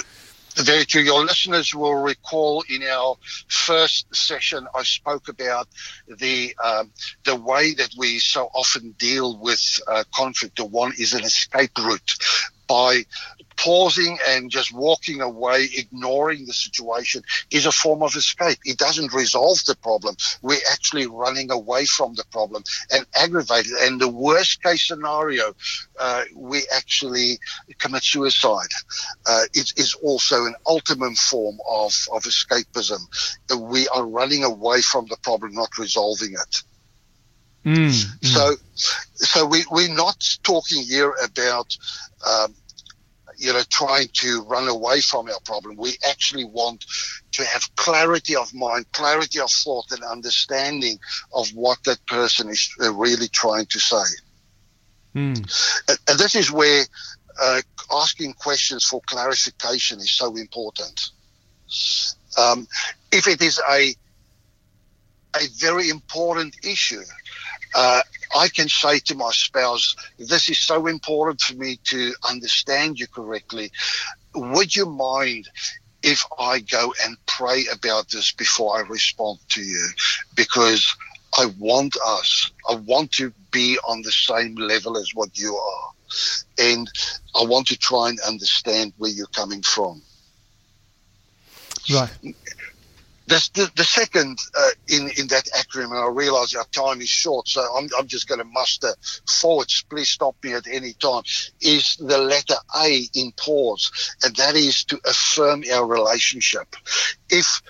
Very 0.57 0.87
true. 0.87 1.03
Your 1.03 1.23
listeners 1.25 1.75
will 1.75 1.95
recall 1.95 2.65
in 2.69 2.83
our 2.83 3.17
first 3.49 4.15
session, 4.15 4.67
I 4.75 4.85
spoke 4.85 5.29
about 5.29 5.69
the 6.09 6.55
um, 6.63 6.91
the 7.25 7.37
way 7.37 7.75
that 7.75 7.91
we 7.99 8.19
so 8.19 8.49
often 8.55 8.95
deal 8.99 9.39
with 9.39 9.81
uh, 9.87 10.05
conflict. 10.15 10.57
The 10.57 10.65
one 10.65 10.93
is 10.99 11.13
an 11.15 11.25
escape 11.25 11.77
route 11.79 12.15
by 12.67 13.05
pausing 13.57 14.19
and 14.29 14.51
just 14.51 14.73
walking 14.73 15.21
away, 15.21 15.69
ignoring 15.77 16.47
the 16.47 16.53
situation, 16.53 17.23
is 17.51 17.67
a 17.67 17.73
form 17.73 18.03
of 18.03 18.15
escape. 18.15 18.59
It 18.65 18.79
doesn't 18.79 19.13
resolve 19.13 19.65
the 19.67 19.77
problem. 19.77 20.17
We're 20.43 20.67
actually 20.73 21.07
running 21.07 21.51
away 21.51 21.87
from 21.87 22.15
the 22.15 22.25
problem 22.31 22.65
and 22.93 23.07
aggravate 23.15 23.67
it. 23.67 23.89
And 23.89 24.01
the 24.01 24.09
worst 24.09 24.63
case 24.63 24.87
scenario, 24.87 25.55
uh, 25.99 26.25
we 26.35 26.67
actually 26.75 27.39
commit 27.79 28.05
suicide. 28.05 28.69
Uh, 29.27 29.45
it 29.55 29.73
is 29.77 29.95
also 30.03 30.47
an 30.47 30.55
ultimate 30.67 31.17
form 31.17 31.59
of, 31.69 31.93
of 32.13 32.23
escapism. 32.25 33.01
We 33.59 33.89
are 33.89 34.07
running 34.07 34.45
away 34.45 34.83
from 34.83 35.07
the 35.07 35.17
problem, 35.23 35.55
not 35.55 35.79
resolving 35.79 36.33
it. 36.33 36.63
Mm, 37.65 37.93
So, 38.23 38.57
so 39.15 39.47
we, 39.47 39.65
we're 39.71 39.95
not 39.95 40.17
talking 40.43 40.83
here 40.83 41.15
about 41.23 41.77
um, 42.27 42.55
you 43.43 43.53
know, 43.53 43.63
trying 43.71 44.09
to 44.13 44.43
run 44.43 44.69
away 44.69 45.01
from 45.01 45.29
our 45.29 45.41
problem. 45.45 45.77
We 45.77 45.97
actually 46.09 46.45
want 46.45 46.85
to 47.33 47.45
have 47.45 47.75
clarity 47.75 48.37
of 48.37 48.55
mind, 48.55 48.87
clarity 48.93 49.41
of 49.41 49.51
thought, 49.51 49.91
and 49.91 50.05
understanding 50.05 51.01
of 51.35 51.49
what 51.49 51.83
that 51.85 52.07
person 52.07 52.49
is 52.49 52.73
uh, 52.81 52.93
really 52.93 53.27
trying 53.27 53.67
to 53.67 53.81
say. 53.81 54.05
mm. 55.17 55.37
And, 55.89 55.99
and 56.09 56.19
this 56.21 56.37
is 56.37 56.53
where 56.53 56.85
uh, 57.41 57.63
asking 57.91 58.35
questions 58.35 58.85
for 58.85 59.01
clarification 59.07 59.99
is 59.99 60.13
so 60.13 60.37
important. 60.37 61.11
Um, 62.39 62.69
if 63.11 63.27
it 63.27 63.43
is 63.43 63.61
a 63.69 63.95
a 65.35 65.49
very 65.59 65.89
important 65.89 66.55
issue, 66.63 67.03
uh, 67.75 68.03
I 68.37 68.49
can 68.49 68.69
say 68.69 68.99
to 69.01 69.15
my 69.15 69.31
spouse, 69.31 69.97
this 70.19 70.49
is 70.49 70.59
so 70.59 70.87
important 70.87 71.41
for 71.41 71.55
me 71.55 71.79
to 71.85 72.13
understand 72.29 72.99
you 72.99 73.07
correctly. 73.07 73.71
Would 74.35 74.75
you 74.75 74.87
mind 74.87 75.49
if 76.03 76.25
I 76.39 76.61
go 76.61 76.93
and 77.05 77.17
pray 77.27 77.67
about 77.73 78.09
this 78.11 78.33
before 78.33 78.79
I 78.79 78.89
respond 78.89 79.39
to 79.51 79.63
you? 79.63 79.89
Because 80.35 80.95
I 81.39 81.47
want 81.59 81.97
us, 82.07 82.51
I 82.69 82.75
want 82.75 83.13
to 83.13 83.33
be 83.51 83.79
on 83.87 84.03
the 84.03 84.13
same 84.13 84.55
level 84.57 84.97
as 84.97 85.11
what 85.15 85.39
you 85.39 85.57
are. 85.57 85.91
And 86.59 86.91
I 87.35 87.45
want 87.45 87.69
to 87.69 87.79
try 87.79 88.11
and 88.11 88.21
understand 88.21 88.93
where 88.99 89.11
you're 89.11 89.27
coming 89.29 89.63
from. 89.63 90.03
Right. 91.93 92.11
This, 93.27 93.49
the, 93.51 93.71
the 93.77 93.85
second 93.85 94.39
uh, 94.57 94.71
in, 94.89 95.11
in 95.17 95.29
that 95.29 95.49
acronym, 95.57 95.91
and 95.91 95.99
I 95.99 96.09
realize 96.09 96.55
our 96.55 96.65
time 96.67 97.01
is 97.01 97.09
short, 97.09 97.49
so 97.49 97.63
I'm, 97.77 97.89
I'm 97.99 98.07
just 98.07 98.29
going 98.29 98.41
to 98.41 98.45
muster 98.45 98.95
forwards. 99.29 99.85
Please 99.89 100.09
stop 100.09 100.37
me 100.43 100.55
at 100.55 100.67
any 100.67 100.93
time. 100.95 101.23
Is 101.61 101.97
the 101.97 102.19
letter 102.19 102.57
A 102.77 103.07
in 103.15 103.33
pause, 103.37 104.15
and 104.25 104.35
that 104.37 104.57
is 104.57 104.85
to 104.85 105.01
affirm 105.07 105.63
our 105.73 105.87
relationship. 105.87 106.75
If 107.31 107.63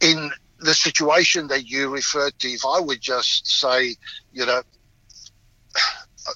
in 0.00 0.30
the 0.58 0.74
situation 0.74 1.48
that 1.48 1.66
you 1.66 1.88
referred 1.90 2.38
to, 2.38 2.48
if 2.48 2.64
I 2.64 2.80
would 2.80 3.00
just 3.00 3.46
say, 3.46 3.96
you 4.32 4.46
know, 4.46 4.62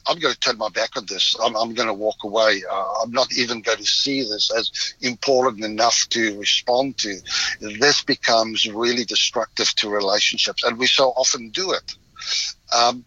I'm 0.07 0.18
going 0.18 0.35
to 0.35 0.40
turn 0.40 0.59
my 0.59 0.68
back 0.68 0.96
on 0.96 1.07
this. 1.07 1.37
I'm, 1.42 1.57
I'm 1.57 1.74
going 1.74 1.88
to 1.88 1.94
walk 1.94 2.24
away. 2.24 2.62
Uh, 2.70 3.03
I'm 3.03 3.12
not 3.12 3.33
even 3.37 3.61
going 3.61 3.79
to 3.79 3.85
see 3.85 4.22
this 4.22 4.50
as 4.57 4.94
important 5.00 5.64
enough 5.64 6.07
to 6.11 6.38
respond 6.38 6.98
to. 6.98 7.20
This 7.61 8.03
becomes 8.03 8.66
really 8.66 9.05
destructive 9.05 9.74
to 9.76 9.88
relationships, 9.88 10.62
and 10.62 10.79
we 10.79 10.87
so 10.87 11.09
often 11.11 11.50
do 11.50 11.72
it. 11.72 11.94
Um, 12.74 13.05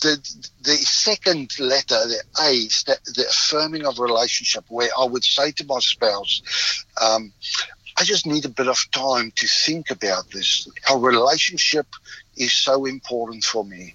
the 0.00 0.16
the 0.62 0.76
second 0.76 1.58
letter, 1.58 1.96
the 2.06 2.22
A, 2.40 2.50
is 2.50 2.84
the, 2.84 2.98
the 3.14 3.26
affirming 3.28 3.84
of 3.84 3.98
relationship, 3.98 4.64
where 4.68 4.90
I 4.98 5.04
would 5.04 5.24
say 5.24 5.50
to 5.52 5.64
my 5.66 5.80
spouse, 5.80 6.84
um, 7.00 7.32
I 7.98 8.04
just 8.04 8.26
need 8.26 8.44
a 8.44 8.48
bit 8.48 8.68
of 8.68 8.78
time 8.92 9.32
to 9.34 9.46
think 9.48 9.90
about 9.90 10.30
this. 10.30 10.68
Our 10.88 11.00
relationship 11.00 11.86
is 12.38 12.52
so 12.52 12.84
important 12.84 13.44
for 13.44 13.64
me, 13.64 13.94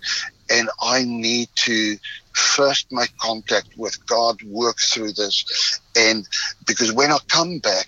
and 0.49 0.69
I 0.81 1.03
need 1.03 1.49
to 1.55 1.97
first 2.33 2.91
make 2.91 3.15
contact 3.17 3.69
with 3.77 4.05
God, 4.05 4.41
work 4.43 4.77
through 4.79 5.13
this, 5.13 5.79
and 5.95 6.27
because 6.65 6.91
when 6.91 7.11
I 7.11 7.17
come 7.27 7.59
back, 7.59 7.87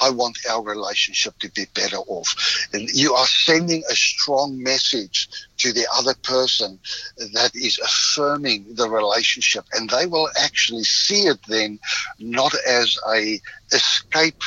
I 0.00 0.10
want 0.10 0.38
our 0.50 0.62
relationship 0.62 1.38
to 1.40 1.50
be 1.50 1.66
better 1.74 1.98
off. 1.98 2.34
And 2.72 2.88
you 2.90 3.14
are 3.14 3.26
sending 3.26 3.84
a 3.88 3.94
strong 3.94 4.60
message 4.60 5.28
to 5.58 5.72
the 5.72 5.86
other 5.96 6.14
person 6.22 6.80
that 7.18 7.52
is 7.54 7.78
affirming 7.78 8.74
the 8.74 8.88
relationship, 8.88 9.64
and 9.72 9.88
they 9.88 10.06
will 10.06 10.28
actually 10.40 10.84
see 10.84 11.26
it 11.26 11.38
then 11.46 11.78
not 12.18 12.52
as 12.66 12.98
a 13.14 13.40
escape 13.72 14.42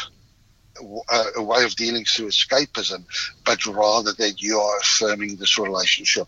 a 1.37 1.41
way 1.41 1.63
of 1.63 1.75
dealing 1.75 2.05
through 2.05 2.27
escapism, 2.27 3.05
but 3.45 3.65
rather 3.65 4.13
that 4.13 4.41
you 4.41 4.59
are 4.59 4.79
affirming 4.79 5.35
this 5.35 5.57
relationship 5.57 6.27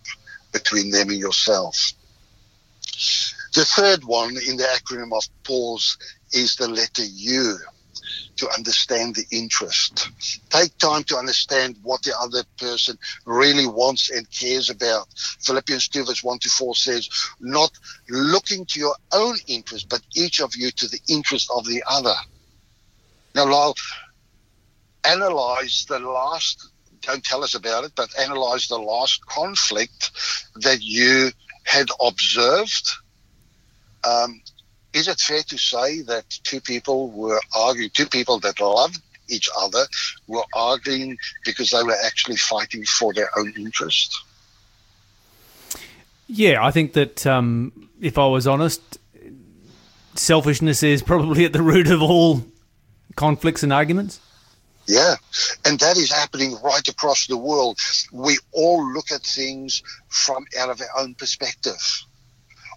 between 0.51 0.91
them 0.91 1.09
and 1.09 1.19
yourself. 1.19 1.93
The 3.53 3.65
third 3.65 4.03
one 4.03 4.37
in 4.47 4.57
the 4.57 4.63
acronym 4.63 5.15
of 5.15 5.23
pause 5.43 5.97
is 6.31 6.55
the 6.55 6.67
letter 6.67 7.03
U 7.03 7.57
to 8.37 8.49
understand 8.55 9.15
the 9.15 9.25
interest. 9.31 10.09
Take 10.49 10.77
time 10.77 11.03
to 11.05 11.17
understand 11.17 11.75
what 11.81 12.03
the 12.03 12.13
other 12.19 12.43
person 12.59 12.97
really 13.25 13.65
wants 13.65 14.11
and 14.11 14.29
cares 14.31 14.69
about. 14.69 15.07
Philippians 15.41 15.87
2 15.87 16.05
verse 16.05 16.23
1 16.23 16.39
to 16.39 16.49
4 16.49 16.75
says, 16.75 17.09
not 17.39 17.71
looking 18.09 18.65
to 18.67 18.79
your 18.79 18.95
own 19.11 19.37
interest, 19.47 19.89
but 19.89 20.01
each 20.15 20.39
of 20.39 20.55
you 20.55 20.71
to 20.71 20.87
the 20.87 20.99
interest 21.09 21.49
of 21.55 21.65
the 21.65 21.83
other. 21.89 22.15
Now, 23.33 23.45
Lyle, 23.45 23.75
analyze 25.07 25.85
the 25.87 25.99
last, 25.99 26.69
don't 27.01 27.23
tell 27.23 27.43
us 27.43 27.55
about 27.55 27.83
it, 27.83 27.93
but 27.95 28.09
analyze 28.19 28.67
the 28.67 28.77
last 28.77 29.25
conflict 29.25 30.11
that 30.55 30.81
you 30.81 31.31
had 31.63 31.87
observed. 31.99 32.91
Um, 34.03 34.41
is 34.93 35.07
it 35.07 35.19
fair 35.19 35.43
to 35.43 35.57
say 35.57 36.01
that 36.03 36.29
two 36.43 36.61
people 36.61 37.09
were 37.11 37.39
arguing, 37.55 37.89
two 37.93 38.07
people 38.07 38.39
that 38.39 38.59
loved 38.59 39.01
each 39.29 39.49
other 39.59 39.85
were 40.27 40.45
arguing 40.53 41.17
because 41.45 41.71
they 41.71 41.83
were 41.83 41.97
actually 42.05 42.37
fighting 42.37 42.83
for 42.85 43.13
their 43.13 43.29
own 43.37 43.53
interest? 43.57 44.17
Yeah, 46.27 46.65
I 46.65 46.71
think 46.71 46.93
that 46.93 47.25
um, 47.25 47.89
if 48.01 48.17
I 48.17 48.25
was 48.27 48.47
honest, 48.47 48.97
selfishness 50.15 50.83
is 50.83 51.01
probably 51.01 51.45
at 51.45 51.53
the 51.53 51.61
root 51.61 51.87
of 51.87 52.01
all 52.01 52.45
conflicts 53.15 53.63
and 53.63 53.71
arguments. 53.71 54.19
Yeah, 54.87 55.15
and 55.65 55.79
that 55.79 55.97
is 55.97 56.11
happening 56.11 56.55
right 56.63 56.87
across 56.87 57.27
the 57.27 57.37
world. 57.37 57.77
We 58.13 58.37
all 58.53 58.93
look 58.93 59.11
at 59.11 59.21
things 59.21 59.83
from 60.07 60.45
out 60.57 60.69
of 60.69 60.81
our 60.81 61.01
own 61.03 61.15
perspective. 61.15 61.81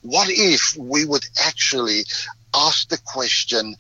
What 0.02 0.28
if 0.28 0.76
we 0.76 1.04
would 1.04 1.24
actually 1.40 2.04
ask 2.54 2.88
the 2.88 2.98
question, 3.04 3.76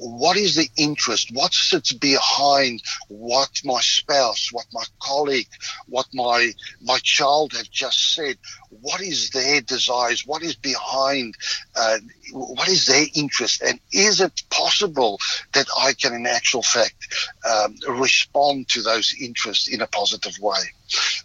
what 0.00 0.38
is 0.38 0.54
the 0.54 0.68
interest? 0.78 1.30
What 1.32 1.52
sits 1.52 1.92
behind 1.92 2.82
what 3.08 3.50
my 3.64 3.80
spouse, 3.82 4.48
what 4.50 4.64
my 4.72 4.84
colleague, 4.98 5.48
what 5.86 6.06
my 6.14 6.52
my 6.80 6.98
child 7.02 7.52
have 7.52 7.70
just 7.70 8.14
said? 8.14 8.38
What 8.70 9.02
is 9.02 9.30
their 9.30 9.60
desires? 9.60 10.26
What 10.26 10.42
is 10.42 10.56
behind? 10.56 11.34
Uh, 11.76 11.98
what 12.32 12.68
is 12.68 12.86
their 12.86 13.04
interest? 13.14 13.60
And 13.60 13.78
is 13.92 14.22
it 14.22 14.42
possible 14.48 15.18
that 15.52 15.66
I 15.78 15.92
can, 15.92 16.14
in 16.14 16.26
actual 16.26 16.62
fact, 16.62 17.06
um, 17.46 17.76
respond 17.88 18.68
to 18.68 18.82
those 18.82 19.14
interests 19.20 19.68
in 19.68 19.82
a 19.82 19.86
positive 19.86 20.38
way? 20.40 20.62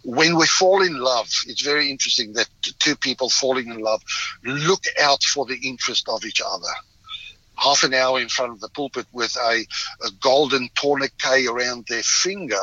When 0.04 0.36
we 0.36 0.46
fall 0.46 0.82
in 0.82 0.98
love, 0.98 1.30
it's 1.46 1.62
very 1.62 1.90
interesting 1.90 2.34
that 2.34 2.48
two 2.78 2.96
people 2.96 3.30
falling 3.30 3.68
in 3.68 3.78
love 3.78 4.02
look 4.44 4.84
out 5.00 5.22
for 5.22 5.46
the 5.46 5.58
interest 5.62 6.08
of 6.10 6.26
each 6.26 6.42
other 6.44 6.68
half 7.56 7.82
an 7.82 7.94
hour 7.94 8.20
in 8.20 8.28
front 8.28 8.52
of 8.52 8.60
the 8.60 8.68
pulpit 8.68 9.06
with 9.12 9.34
a, 9.36 9.66
a 10.04 10.10
golden 10.20 10.68
tourniquet 10.74 11.46
around 11.46 11.86
their 11.86 12.02
finger, 12.02 12.60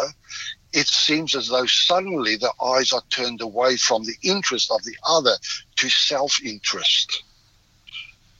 it 0.71 0.87
seems 0.87 1.35
as 1.35 1.47
though 1.47 1.65
suddenly 1.65 2.35
the 2.35 2.51
eyes 2.63 2.91
are 2.91 3.03
turned 3.09 3.41
away 3.41 3.77
from 3.77 4.03
the 4.03 4.15
interest 4.23 4.71
of 4.71 4.83
the 4.83 4.95
other 5.07 5.35
to 5.77 5.89
self 5.89 6.41
interest, 6.43 7.23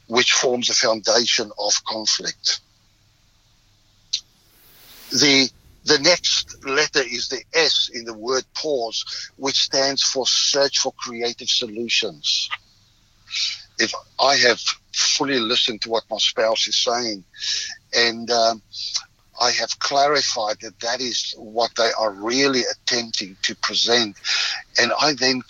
which 0.08 0.32
forms 0.32 0.68
the 0.68 0.74
foundation 0.74 1.52
of 1.60 1.84
conflict. 1.86 2.60
The 5.12 5.50
the 5.86 6.00
next 6.00 6.66
letter 6.66 7.02
is 7.02 7.28
the 7.28 7.44
S 7.54 7.89
in 7.94 8.06
the 8.06 8.13
word 8.13 8.46
pause, 8.56 9.04
which 9.36 9.58
stands 9.58 10.02
for 10.02 10.26
search 10.26 10.80
for 10.80 10.94
creative 10.94 11.50
solutions. 11.50 12.50
If 13.80 13.94
I 14.20 14.36
have 14.38 14.60
fully 14.94 15.40
listened 15.40 15.82
to 15.82 15.90
what 15.90 16.04
my 16.10 16.18
spouse 16.18 16.68
is 16.68 16.78
saying, 16.78 17.24
and 17.94 18.30
um, 18.30 18.62
I 19.40 19.52
have 19.52 19.80
clarified 19.80 20.58
that 20.62 20.80
that 20.82 21.02
is 21.02 21.34
what 21.38 21.71
they 21.76 21.92
are 21.98 22.12
really 22.12 22.62
attempting 22.71 23.38
to 23.44 23.56
present, 23.56 24.15
and 24.80 24.92
I 25.00 25.13
then 25.13 25.42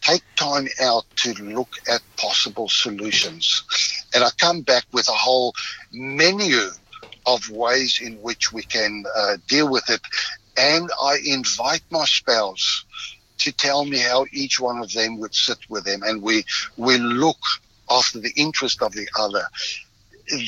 take 0.00 0.22
time 0.36 0.68
out 0.80 1.04
to 1.16 1.32
look 1.42 1.68
at 1.88 2.00
possible 2.16 2.68
solutions. 2.68 3.62
And 4.14 4.22
I 4.22 4.30
come 4.38 4.62
back 4.62 4.84
with 4.92 5.08
a 5.08 5.12
whole 5.12 5.52
menu 5.92 6.60
of 7.26 7.50
ways 7.50 8.00
in 8.00 8.14
which 8.22 8.52
we 8.52 8.62
can 8.62 9.04
uh, 9.16 9.36
deal 9.48 9.68
with 9.68 9.88
it. 9.90 10.00
And 10.56 10.88
I 11.02 11.18
invite 11.24 11.82
my 11.90 12.04
spouse 12.04 12.84
to 13.38 13.52
tell 13.52 13.84
me 13.84 13.98
how 13.98 14.26
each 14.32 14.60
one 14.60 14.78
of 14.78 14.92
them 14.92 15.18
would 15.18 15.34
sit 15.34 15.58
with 15.68 15.84
them. 15.84 16.02
And 16.02 16.22
we, 16.22 16.44
we 16.76 16.98
look 16.98 17.38
after 17.90 18.18
the 18.20 18.32
interest 18.36 18.82
of 18.82 18.92
the 18.92 19.08
other. 19.18 19.44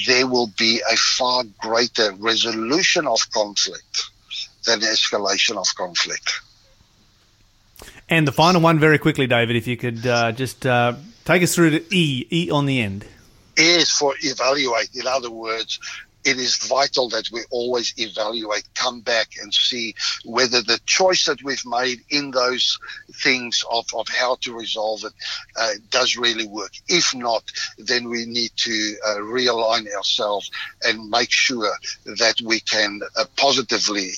There 0.07 0.27
will 0.27 0.51
be 0.59 0.81
a 0.91 0.97
far 0.97 1.45
greater 1.61 2.13
resolution 2.13 3.07
of 3.07 3.21
conflict 3.33 4.11
than 4.65 4.81
escalation 4.81 5.57
of 5.57 5.67
conflict. 5.77 6.41
And 8.09 8.27
the 8.27 8.33
final 8.33 8.61
one, 8.61 8.79
very 8.79 8.99
quickly, 8.99 9.27
David, 9.27 9.57
if 9.57 9.67
you 9.67 9.77
could 9.77 10.07
uh, 10.07 10.33
just 10.33 10.67
uh, 10.67 10.95
take 11.25 11.43
us 11.43 11.55
through 11.55 11.71
to 11.71 11.95
E, 11.95 12.27
E 12.31 12.51
on 12.51 12.67
the 12.67 12.81
end. 12.81 13.05
E 13.59 13.63
is 13.63 13.91
for 13.91 14.15
evaluate. 14.23 14.89
In 14.95 15.07
other 15.07 15.31
words, 15.31 15.79
it 16.25 16.39
is 16.39 16.57
vital 16.57 17.09
that 17.11 17.31
we 17.33 17.41
always 17.51 17.95
evaluate, 17.97 18.69
come 18.75 19.01
back 19.01 19.29
and 19.41 19.53
see 19.53 19.95
whether 20.25 20.63
the 20.63 20.81
choice 20.87 21.25
that 21.27 21.43
we've 21.43 21.65
made 21.65 22.01
in 22.11 22.31
those 22.31 22.79
things 23.15 23.65
of, 23.71 23.87
of 23.95 24.07
how 24.09 24.37
to 24.43 24.57
resolve 24.57 25.05
it 25.05 25.13
uh, 25.57 25.73
does 25.91 26.17
really 26.17 26.47
work. 26.47 26.73
If 26.89 27.15
not, 27.15 27.45
then 27.79 28.09
we 28.09 28.27
need 28.27 28.51
to 28.57 28.97
uh, 29.07 29.17
realign 29.17 29.87
ourselves 29.95 30.51
and 30.83 31.09
make 31.09 31.31
sure 31.31 31.73
that 32.05 32.41
we 32.45 32.61
can 32.61 33.01
uh, 33.17 33.25
positively 33.37 34.11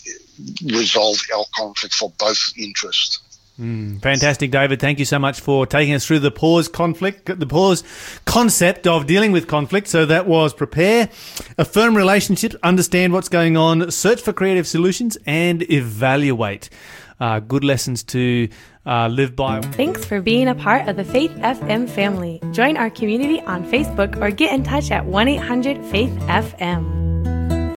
resolve 0.64 1.18
our 1.36 1.44
conflict 1.54 1.94
for 1.94 2.12
both 2.18 2.52
interests. 2.56 3.29
Mm, 3.60 4.00
fantastic, 4.00 4.50
David. 4.50 4.80
Thank 4.80 4.98
you 4.98 5.04
so 5.04 5.18
much 5.18 5.40
for 5.40 5.66
taking 5.66 5.94
us 5.94 6.06
through 6.06 6.20
the 6.20 6.30
pause 6.30 6.66
conflict, 6.66 7.26
the 7.38 7.46
pause 7.46 7.84
concept 8.24 8.86
of 8.86 9.06
dealing 9.06 9.32
with 9.32 9.46
conflict. 9.46 9.86
So 9.88 10.06
that 10.06 10.26
was 10.26 10.54
prepare, 10.54 11.10
affirm 11.58 11.94
relationships, 11.94 12.56
understand 12.62 13.12
what's 13.12 13.28
going 13.28 13.58
on, 13.58 13.90
search 13.90 14.22
for 14.22 14.32
creative 14.32 14.66
solutions, 14.66 15.18
and 15.26 15.70
evaluate. 15.70 16.70
Uh, 17.20 17.38
good 17.38 17.62
lessons 17.62 18.02
to 18.02 18.48
uh, 18.86 19.08
live 19.08 19.36
by. 19.36 19.60
Thanks 19.60 20.06
for 20.06 20.22
being 20.22 20.48
a 20.48 20.54
part 20.54 20.88
of 20.88 20.96
the 20.96 21.04
Faith 21.04 21.32
FM 21.32 21.86
family. 21.86 22.40
Join 22.52 22.78
our 22.78 22.88
community 22.88 23.42
on 23.42 23.62
Facebook 23.64 24.18
or 24.22 24.30
get 24.30 24.54
in 24.54 24.62
touch 24.62 24.90
at 24.90 25.04
1 25.04 25.28
800 25.28 25.84
Faith 25.84 26.12
FM. 26.20 27.00